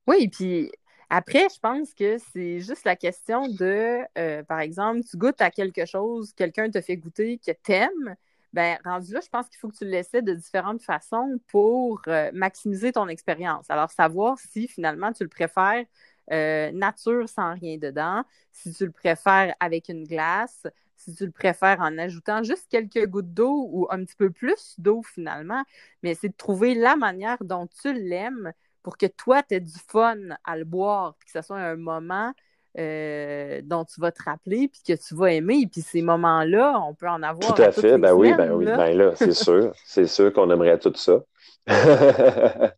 [0.06, 0.70] Oui, puis
[1.10, 5.50] après, je pense que c'est juste la question de, euh, par exemple, tu goûtes à
[5.50, 8.16] quelque chose, quelqu'un te fait goûter que t'aimes,
[8.52, 12.00] ben rendu là, je pense qu'il faut que tu le laisses de différentes façons pour
[12.08, 13.66] euh, maximiser ton expérience.
[13.68, 15.84] Alors, savoir si finalement tu le préfères
[16.30, 18.22] euh, nature sans rien dedans,
[18.52, 20.66] si tu le préfères avec une glace,
[20.98, 24.74] si tu le préfères en ajoutant juste quelques gouttes d'eau ou un petit peu plus
[24.78, 25.62] d'eau finalement,
[26.02, 29.78] mais c'est de trouver la manière dont tu l'aimes pour que toi, tu aies du
[29.88, 32.32] fun à le boire, que ce soit un moment
[32.78, 35.68] euh, dont tu vas te rappeler puis que tu vas aimer.
[35.70, 37.54] Puis ces moments-là, on peut en avoir.
[37.54, 37.98] Tout à, fait.
[37.98, 38.64] Ben oui, ben oui.
[38.64, 39.72] Ben là, c'est sûr.
[39.84, 41.20] C'est sûr qu'on aimerait tout ça.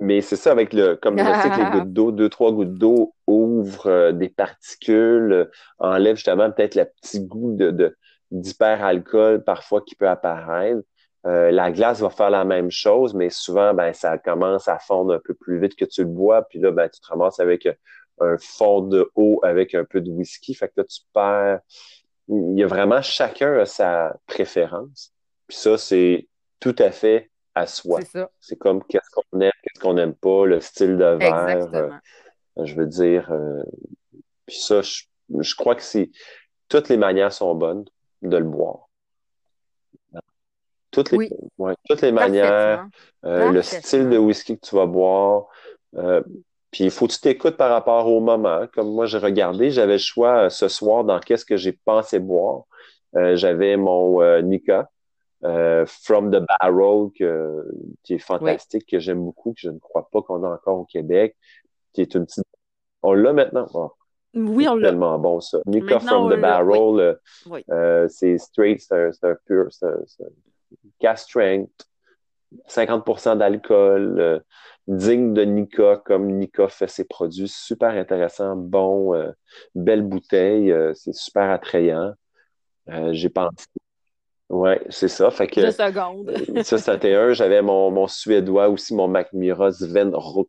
[0.00, 2.74] Mais c'est ça avec le, comme je sais que les gouttes d'eau, deux, trois gouttes
[2.74, 5.44] d'eau ouvrent euh, des particules, euh,
[5.78, 7.96] enlèvent justement peut-être le petit goût de,
[8.30, 10.82] d'hyperalcool parfois qui peut apparaître.
[11.24, 15.18] la glace va faire la même chose, mais souvent, ben, ça commence à fondre un
[15.18, 17.66] peu plus vite que tu le bois, puis là, ben, tu te ramasses avec
[18.20, 20.54] un fond de eau avec un peu de whisky.
[20.54, 21.60] Fait que là, tu perds.
[22.28, 25.12] Il y a vraiment chacun a sa préférence.
[25.46, 26.28] Puis ça, c'est
[26.60, 28.00] tout à fait à soi.
[28.40, 31.68] C'est comme qu'est-ce qu'on aime, qu'est-ce qu'on n'aime pas, le style de verre.
[31.74, 33.30] Euh, je veux dire.
[33.30, 33.62] Euh,
[34.46, 36.10] puis ça, je, crois que c'est.
[36.68, 37.84] Toutes les manières sont bonnes
[38.22, 38.88] de le boire.
[40.90, 41.30] Toutes les,
[41.88, 42.88] toutes les manières,
[43.24, 45.46] euh, le style de whisky que tu vas boire,
[45.92, 48.66] puis il faut que tu t'écoutes par rapport au moment.
[48.72, 52.62] Comme moi, j'ai regardé, j'avais le choix ce soir dans qu'est-ce que j'ai pensé boire.
[53.14, 54.20] J'avais mon
[55.44, 57.10] euh, From the Barrel
[58.02, 60.84] qui est fantastique, que j'aime beaucoup, que je ne crois pas qu'on a encore au
[60.84, 61.36] Québec,
[61.92, 62.44] qui est une petite.
[63.02, 63.92] On l'a maintenant.
[64.34, 64.88] oui, on l'a.
[64.88, 65.58] tellement bon ça.
[65.66, 67.18] Nika From the Barrel,
[68.08, 69.86] c'est straight, c'est un, un, pur, c'est
[71.06, 71.86] un, strength,
[72.68, 74.42] 50% d'alcool
[74.88, 77.48] digne de Nika, comme Nika fait ses produits.
[77.48, 79.30] Super intéressant, bon, euh,
[79.74, 82.14] belle bouteille, euh, c'est super attrayant.
[82.88, 83.66] Euh, j'ai pensé.
[84.48, 85.30] Ouais, c'est ça.
[85.30, 86.32] Fait que, Deux secondes.
[86.64, 87.32] ça, c'était un.
[87.32, 90.48] J'avais mon, mon suédois aussi, mon Macmira Sven Rock.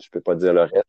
[0.00, 0.84] Je peux pas dire le reste.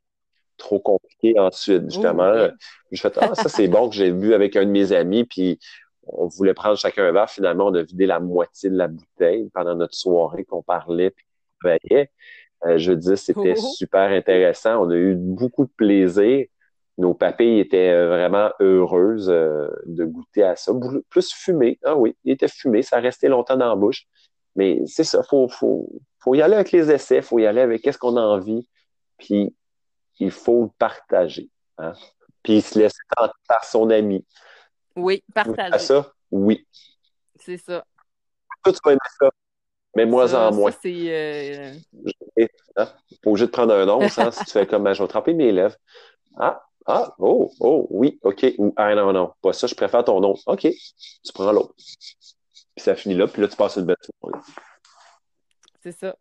[0.57, 2.49] Trop compliqué ensuite, justement.
[2.91, 5.57] Je fais, ah, ça, c'est bon que j'ai vu avec un de mes amis, puis
[6.03, 7.29] on voulait prendre chacun un verre.
[7.29, 11.25] Finalement, on a vidé la moitié de la bouteille pendant notre soirée qu'on parlait, puis
[11.27, 12.11] on travaillait.
[12.65, 13.73] Euh, je dire, c'était oh.
[13.75, 14.83] super intéressant.
[14.83, 16.45] On a eu beaucoup de plaisir.
[16.99, 20.73] Nos papilles étaient euh, vraiment heureuses euh, de goûter à ça.
[21.09, 21.79] Plus fumé.
[21.85, 22.81] Ah oui, il était fumé.
[22.81, 24.05] Ça restait longtemps dans la bouche.
[24.57, 25.23] Mais c'est ça.
[25.23, 25.89] Faut, faut,
[26.19, 27.17] faut y aller avec les essais.
[27.17, 28.67] Il faut y aller avec qu'est-ce qu'on a envie.
[29.17, 29.55] Puis,
[30.19, 31.49] il faut le partager.
[31.77, 31.93] Hein?
[32.43, 34.25] Puis, se laisser tenter par son ami.
[34.97, 35.73] Oui, partager.
[35.73, 36.11] À ça?
[36.29, 36.67] Oui.
[37.35, 37.85] C'est ça.
[38.61, 39.29] Toi, tu vas aimer ça.
[39.95, 40.71] Mais moins en moins.
[40.71, 41.71] c'est.
[42.75, 42.91] Hein?
[43.23, 45.33] Pas obligé de prendre un once, hein, si tu fais comme, ben, je vais tremper
[45.33, 45.77] mes lèvres.
[46.37, 46.61] Ah,
[46.91, 48.45] ah, oh, oh, oui, OK.
[48.57, 50.33] Ou, ah, non, non, pas ça, je préfère ton nom.
[50.47, 51.75] OK, tu prends l'autre.
[51.77, 54.39] Puis ça finit là, puis là, tu passes une belle soirée.
[55.83, 56.15] C'est ça.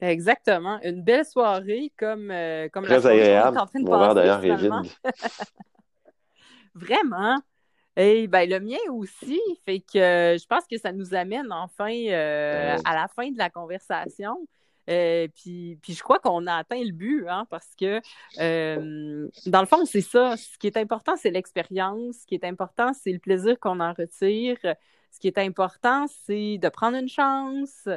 [0.00, 0.80] Exactement.
[0.82, 3.58] Une belle soirée comme, euh, comme Très la agréable.
[3.58, 4.72] En train de Mon verre d'ailleurs est vide.
[6.74, 7.40] Vraiment.
[7.96, 12.76] Et ben, le mien aussi, fait que je pense que ça nous amène enfin euh,
[12.84, 14.46] à la fin de la conversation.
[14.88, 18.00] Euh, puis, puis, je crois qu'on a atteint le but, hein, parce que
[18.38, 20.36] euh, dans le fond, c'est ça.
[20.36, 22.16] Ce qui est important, c'est l'expérience.
[22.20, 24.56] Ce qui est important, c'est le plaisir qu'on en retire.
[25.10, 27.88] Ce qui est important, c'est de prendre une chance.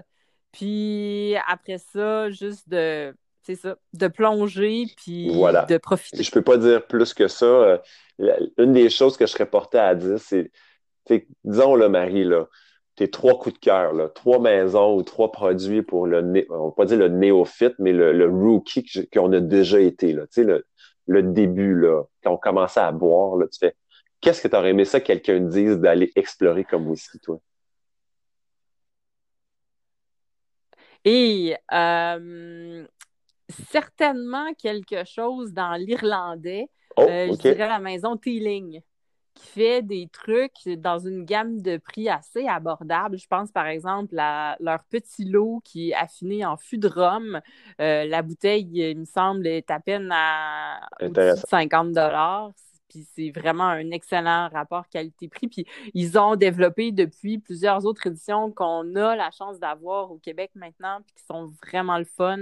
[0.52, 6.22] Puis après ça, juste de c'est ça, de plonger puis de profiter.
[6.22, 7.46] Je peux pas dire plus que ça.
[7.46, 7.78] Euh,
[8.58, 10.52] une des choses que je serais porté à dire, c'est,
[11.44, 12.48] disons le Marie, là,
[13.02, 16.86] tes trois coups de cœur, trois maisons ou trois produits pour le, on va pas
[16.86, 20.68] dire le néophyte, mais le, rookie qu'on a déjà été, là, tu sais, le,
[21.08, 23.76] le début, là, quand on commençait à boire, là, tu fais,
[24.20, 27.39] qu'est-ce que tu aurais aimé ça quelqu'un dise d'aller explorer comme whisky, toi?
[31.04, 32.86] Et euh,
[33.72, 36.70] certainement quelque chose dans l'irlandais.
[36.97, 38.84] Oh, euh, je dirais la maison Teeling
[39.34, 43.18] qui fait des trucs dans une gamme de prix assez abordable.
[43.18, 47.40] Je pense par exemple à leur petit lot qui est affiné en fût de rhum.
[47.80, 50.82] Euh, la bouteille, il me semble, est à peine à
[51.50, 52.52] 50 dollars.
[52.92, 55.48] Puis c'est vraiment un excellent rapport qualité-prix.
[55.48, 60.52] Puis ils ont développé depuis plusieurs autres éditions qu'on a la chance d'avoir au Québec
[60.56, 62.38] maintenant, puis qui sont vraiment le fun.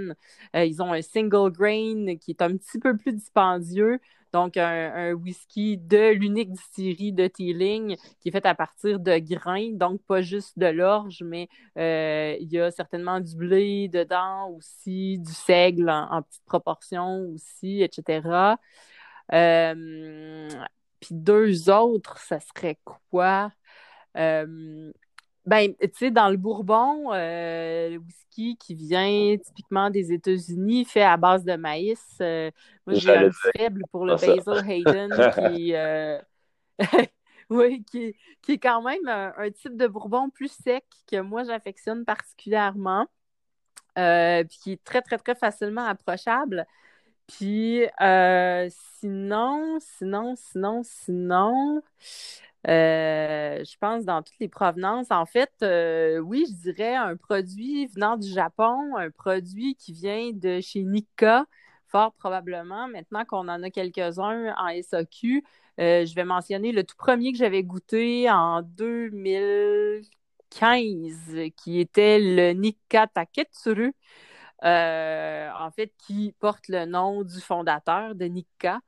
[0.56, 4.00] Euh, ils ont un single grain qui est un petit peu plus dispendieux.
[4.32, 9.72] Donc, un, whisky de l'unique distillerie de Teeling qui est fait à partir de grains,
[9.72, 15.18] donc pas juste de l'orge, mais euh, il y a certainement du blé dedans aussi,
[15.18, 18.56] du seigle en, petite proportion aussi, etc.
[19.32, 20.48] Euh,
[21.00, 22.78] puis deux autres, ça serait
[23.10, 23.50] quoi?
[24.16, 24.92] Euh,
[25.46, 31.02] ben, tu sais, dans le Bourbon, euh, le whisky qui vient typiquement des États-Unis, fait
[31.02, 32.18] à base de maïs.
[32.20, 32.50] Euh,
[32.86, 35.74] moi, j'ai un faible pour le Basil Hayden qui,
[37.50, 42.04] oui, qui, qui, est quand même un, type de Bourbon plus sec que moi, j'affectionne
[42.04, 43.06] particulièrement.
[43.94, 46.66] puis qui est très, très, très facilement approchable.
[47.36, 47.82] Puis
[49.00, 51.82] sinon, sinon, sinon, sinon,
[52.68, 55.10] euh, je pense dans toutes les provenances.
[55.10, 60.30] En fait, euh, oui, je dirais un produit venant du Japon, un produit qui vient
[60.32, 61.46] de chez Nikka,
[61.88, 62.88] fort probablement.
[62.88, 65.42] Maintenant qu'on en a quelques-uns en SAQ,
[65.80, 72.52] euh, je vais mentionner le tout premier que j'avais goûté en 2015, qui était le
[72.52, 73.94] Nikka Taketsuru.
[74.62, 78.80] En fait, qui porte le nom du fondateur de Nikka.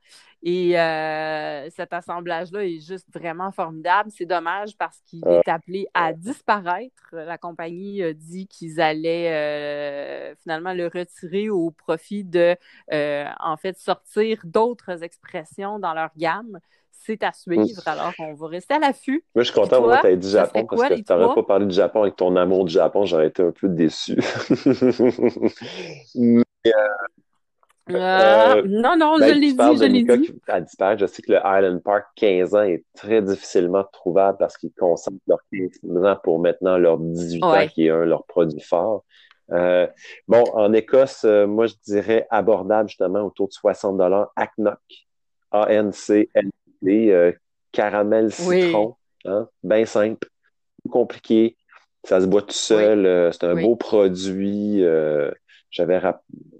[0.45, 4.11] Et euh, cet assemblage-là est juste vraiment formidable.
[4.11, 7.01] C'est dommage parce qu'il est appelé à disparaître.
[7.13, 12.57] La compagnie a dit qu'ils allaient euh, finalement le retirer au profit de,
[12.91, 16.59] euh, en fait, sortir d'autres expressions dans leur gamme.
[16.91, 17.81] C'est à suivre.
[17.85, 19.23] Alors, on va rester à l'affût.
[19.35, 21.67] Moi, je suis content que tu aies dit Japon parce que tu n'aurais pas parlé
[21.67, 23.05] du Japon avec ton amour du Japon.
[23.05, 24.17] J'aurais été un peu déçu.
[26.15, 26.43] Mais,
[27.91, 30.31] euh, non, non, je l'ai dit, je l'ai dit.
[30.47, 34.57] À disparaître, je sais que le Island Park 15 ans est très difficilement trouvable parce
[34.57, 38.61] qu'ils concentrent leurs 15 ans pour maintenant leur 18 ans, qui est un leur produit
[38.61, 39.03] fort.
[39.51, 39.85] Euh,
[40.27, 44.31] bon, en Écosse, euh, moi, je dirais abordable justement autour de 60 dollars.
[44.37, 44.79] Acnoc,
[45.51, 47.35] A-N-C-L-D,
[47.73, 50.29] caramel citron, hein, bien simple,
[50.89, 51.57] compliqué.
[52.05, 53.31] Ça se boit tout seul.
[53.33, 54.81] c'est un beau produit.
[55.69, 56.01] J'avais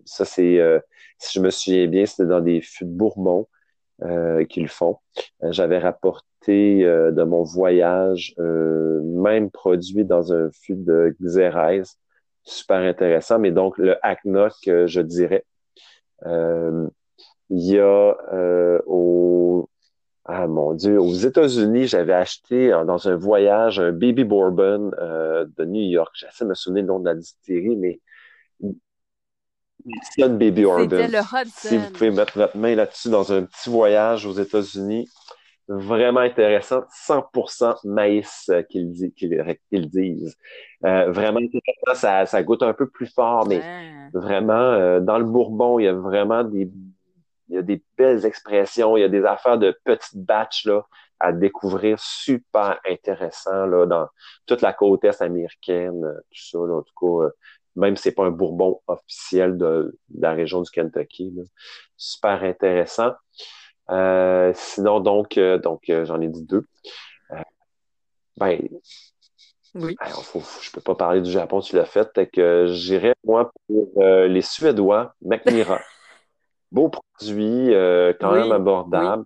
[0.06, 0.60] ça, c'est
[1.24, 3.48] si je me souviens bien, c'était dans des fûts de Bourbon
[4.04, 4.98] euh, qu'ils font.
[5.44, 11.98] Euh, j'avais rapporté euh, de mon voyage même produit dans un fût de Xérès.
[12.44, 13.40] Super intéressant.
[13.40, 15.46] Mais donc, le Hacknock, je dirais.
[16.26, 16.90] il
[17.50, 18.16] y a
[18.86, 19.70] au
[20.26, 25.82] ah mon Dieu, aux États-Unis, j'avais acheté dans un voyage un Baby Bourbon de New
[25.82, 26.12] York.
[26.16, 28.00] J'essaie de me souvenir le nom de la distillerie, mais
[30.18, 31.08] Baby Orban.
[31.48, 35.08] Si vous pouvez mettre votre main là-dessus dans un petit voyage aux États-Unis,
[35.68, 36.84] vraiment intéressant.
[37.08, 40.38] 100% maïs euh, qu'ils disent.
[40.86, 41.96] Euh, vraiment intéressant.
[41.96, 43.62] Ça, ça goûte un peu plus fort, mais
[44.14, 46.70] vraiment, euh, dans le Bourbon, il y a vraiment des,
[47.50, 48.98] il y a des belles expressions.
[48.98, 50.86] Il y a des affaires de petites batches là,
[51.20, 54.08] à découvrir super intéressant là, dans
[54.46, 56.58] toute la côte est américaine, tout ça.
[56.60, 57.30] Là, en tout cas,
[57.76, 61.34] même si c'est pas un Bourbon officiel de, la région du Kentucky.
[61.98, 63.14] Super intéressant.
[63.90, 66.66] Euh, sinon, donc, euh, donc euh, j'en ai dit deux.
[68.38, 68.60] ben,
[69.76, 69.96] oui.
[70.24, 72.08] Faut, je peux pas parler du Japon, tu l'as fait.
[72.14, 75.82] Fait que j'irais, moi, pour les Suédois, McMira.
[76.72, 77.70] Beau produit,
[78.20, 79.26] quand même abordable.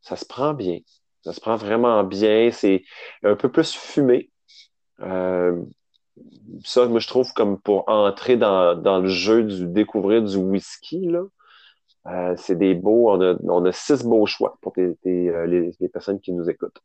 [0.00, 0.78] ça se prend bien.
[1.22, 2.50] Ça se prend vraiment bien.
[2.52, 2.84] C'est
[3.22, 4.30] un peu plus fumé.
[5.00, 5.62] Euh,
[6.64, 11.06] ça, moi, je trouve comme pour entrer dans, dans le jeu du découvrir du whisky,
[11.06, 11.22] là,
[12.06, 15.88] euh, c'est des beaux, on a, on a six beaux choix pour euh, les, les,
[15.88, 16.80] personnes qui nous écoutent.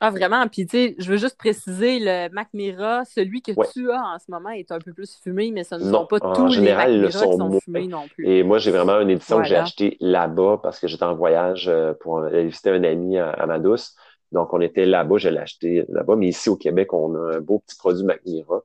[0.00, 0.46] Ah, vraiment?
[0.48, 4.28] Puis, tu sais, je veux juste préciser, le Macmira, celui que tu as en ce
[4.28, 7.26] moment est un peu plus fumé, mais ce ne sont pas tous général, les Macmira
[7.26, 8.26] qui sont fumés non plus.
[8.26, 11.68] Et moi, j'ai vraiment une édition que j'ai achetée là-bas parce que j'étais en voyage
[11.68, 13.94] euh, pour visiter un ami à, à Madouce.
[14.34, 16.16] Donc, on était là-bas, je l'ai acheté là-bas.
[16.16, 18.62] Mais ici, au Québec, on a un beau petit produit Macmira.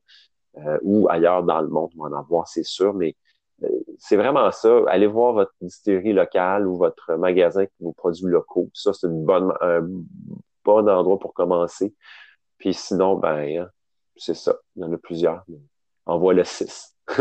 [0.58, 2.96] Euh, ou ailleurs dans le monde, on va en avoir, c'est sûr.
[2.96, 3.16] Mais
[3.64, 3.68] euh,
[4.00, 4.82] c'est vraiment ça.
[4.88, 8.70] Allez voir votre distillerie locale ou votre magasin qui vos produits locaux.
[8.74, 9.88] Ça, c'est une bonne, un
[10.66, 11.94] bon endroit pour commencer.
[12.58, 13.70] Puis sinon, ben, hein,
[14.16, 14.58] c'est ça.
[14.76, 15.46] Il y en a plusieurs.
[16.08, 16.98] Envoie le 6.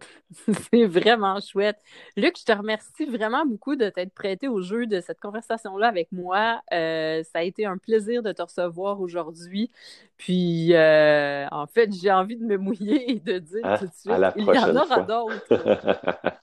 [0.70, 1.78] C'est vraiment chouette.
[2.16, 6.08] Luc, je te remercie vraiment beaucoup de t'être prêté au jeu de cette conversation-là avec
[6.12, 6.60] moi.
[6.72, 9.70] Euh, ça a été un plaisir de te recevoir aujourd'hui.
[10.16, 13.78] Puis, euh, en fait, j'ai envie de me mouiller et de dire hein?
[13.78, 15.46] tout de suite, il y en aura d'autres.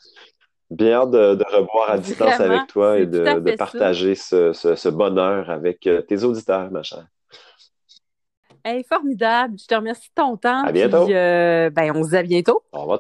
[0.69, 6.01] Bien hâte de, revoir à distance avec toi et de, partager ce, bonheur avec euh,
[6.01, 7.05] tes auditeurs, ma chère.
[8.65, 9.55] Hey, formidable.
[9.59, 10.63] Je te remercie de ton temps.
[10.63, 11.05] À bientôt.
[11.05, 12.63] ben, on se dit à bientôt.
[12.71, 12.99] Au revoir.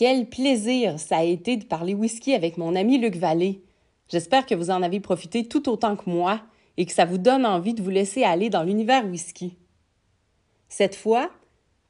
[0.00, 3.60] Quel plaisir ça a été de parler whisky avec mon ami Luc Vallée.
[4.08, 6.40] J'espère que vous en avez profité tout autant que moi
[6.78, 9.58] et que ça vous donne envie de vous laisser aller dans l'univers whisky.
[10.70, 11.30] Cette fois,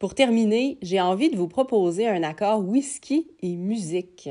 [0.00, 4.28] pour terminer, j'ai envie de vous proposer un accord whisky et musique.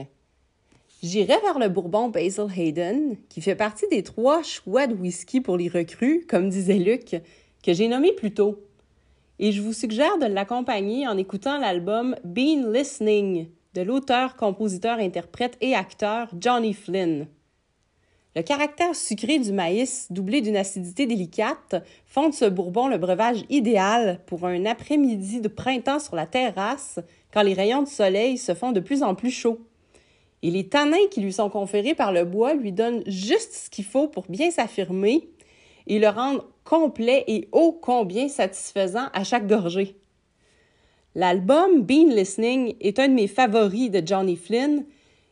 [1.01, 5.55] J'irai vers le Bourbon Basil Hayden, qui fait partie des trois choix de whisky pour
[5.55, 7.15] les recrues, comme disait Luc,
[7.63, 8.61] que j'ai nommé plus tôt.
[9.39, 15.57] Et je vous suggère de l'accompagner en écoutant l'album Been Listening de l'auteur, compositeur, interprète
[15.61, 17.27] et acteur Johnny Flynn.
[18.35, 23.43] Le caractère sucré du maïs, doublé d'une acidité délicate, font de ce bourbon le breuvage
[23.49, 26.99] idéal pour un après-midi de printemps sur la terrasse
[27.33, 29.59] quand les rayons de soleil se font de plus en plus chauds.
[30.41, 33.85] Et les tanins qui lui sont conférés par le bois lui donnent juste ce qu'il
[33.85, 35.29] faut pour bien s'affirmer
[35.87, 39.95] et le rendre complet et ô combien satisfaisant à chaque gorgée.
[41.19, 44.85] L'album Bean Listening est un de mes favoris de Johnny Flynn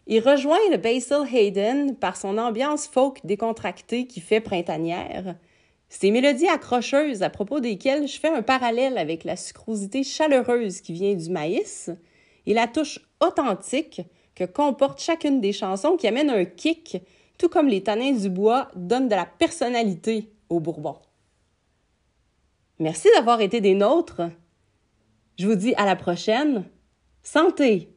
[0.08, 5.38] et rejoint le Basil Hayden par son ambiance folk décontractée qui fait printanière,
[5.88, 10.92] ses mélodies accrocheuses à propos desquelles je fais un parallèle avec la sucrosité chaleureuse qui
[10.92, 11.90] vient du maïs
[12.46, 14.02] et la touche authentique
[14.36, 16.98] que comporte chacune des chansons qui amène un kick,
[17.38, 20.98] tout comme les tanins du bois donnent de la personnalité au Bourbon.
[22.78, 24.24] Merci d'avoir été des nôtres.
[25.38, 26.66] Je vous dis à la prochaine.
[27.22, 27.97] Santé!